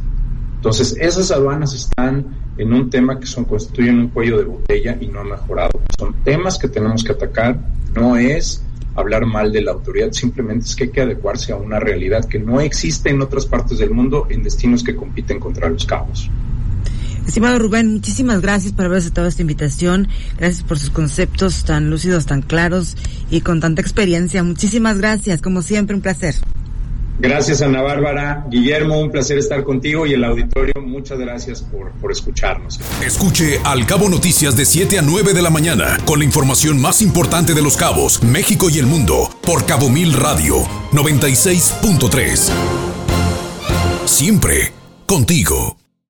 Entonces, 0.56 0.96
esas 0.98 1.30
aduanas 1.32 1.74
están 1.74 2.26
en 2.58 2.72
un 2.72 2.90
tema 2.90 3.20
que 3.20 3.26
son, 3.26 3.44
constituyen 3.44 4.00
un 4.00 4.08
cuello 4.08 4.38
de 4.38 4.46
botella 4.46 4.98
y 4.98 5.08
no 5.08 5.20
ha 5.20 5.26
mejorado. 5.26 5.72
Son 6.00 6.14
temas 6.24 6.58
que 6.58 6.70
tenemos 6.70 7.04
que 7.04 7.12
atacar, 7.12 7.60
no 7.94 8.16
es 8.16 8.64
hablar 8.96 9.26
mal 9.26 9.52
de 9.52 9.62
la 9.62 9.72
autoridad, 9.72 10.12
simplemente 10.12 10.66
es 10.66 10.76
que 10.76 10.86
hay 10.86 10.90
que 10.90 11.02
adecuarse 11.02 11.52
a 11.52 11.56
una 11.56 11.80
realidad 11.80 12.26
que 12.26 12.40
no 12.40 12.60
existe 12.60 13.10
en 13.10 13.22
otras 13.22 13.46
partes 13.46 13.78
del 13.78 13.92
mundo 13.92 14.28
en 14.30 14.44
destinos 14.44 14.84
que 14.84 14.96
compiten 14.96 15.40
contra 15.40 15.70
los 15.70 15.86
cabos. 15.86 16.30
Estimado 17.26 17.60
Rubén, 17.60 17.94
muchísimas 17.94 18.42
gracias 18.42 18.74
por 18.74 18.86
haber 18.86 18.98
aceptado 18.98 19.28
esta 19.28 19.42
invitación. 19.42 20.08
Gracias 20.38 20.64
por 20.64 20.80
sus 20.80 20.90
conceptos 20.90 21.64
tan 21.64 21.90
lúcidos, 21.90 22.26
tan 22.26 22.42
claros 22.42 22.98
y 23.30 23.42
con 23.42 23.60
tanta 23.60 23.82
experiencia. 23.82 24.44
Muchísimas 24.44 24.98
gracias, 24.98 25.42
como 25.42 25.62
siempre, 25.62 25.96
un 25.96 26.02
placer. 26.02 26.36
Gracias, 27.22 27.62
Ana 27.62 27.84
Bárbara. 27.84 28.46
Guillermo, 28.50 29.00
un 29.00 29.12
placer 29.12 29.38
estar 29.38 29.64
contigo 29.64 30.08
y 30.08 30.14
el 30.14 30.24
auditorio, 30.24 30.74
muchas 30.82 31.20
gracias 31.20 31.62
por, 31.62 31.92
por 31.94 32.12
escucharnos. 32.12 32.80
Escuche 33.06 33.60
Al 33.64 33.86
Cabo 33.86 34.10
Noticias 34.10 34.58
de 34.58 34.66
7 34.66 34.98
a 34.98 35.02
9 35.04 35.34
de 35.34 35.42
la 35.44 35.52
mañana 35.52 35.98
con 36.06 36.18
la 36.18 36.26
información 36.26 36.82
más 36.82 37.02
importante 37.04 37.54
de 37.54 37.62
los 37.62 37.78
cabos, 37.78 38.24
México 38.24 38.72
y 38.72 38.80
el 38.80 38.88
mundo 38.88 39.30
por 39.44 39.68
Cabo 39.68 39.90
Mil 39.90 40.14
Radio 40.14 40.64
96.3. 40.94 42.52
Siempre 44.06 44.72
contigo. 45.06 45.81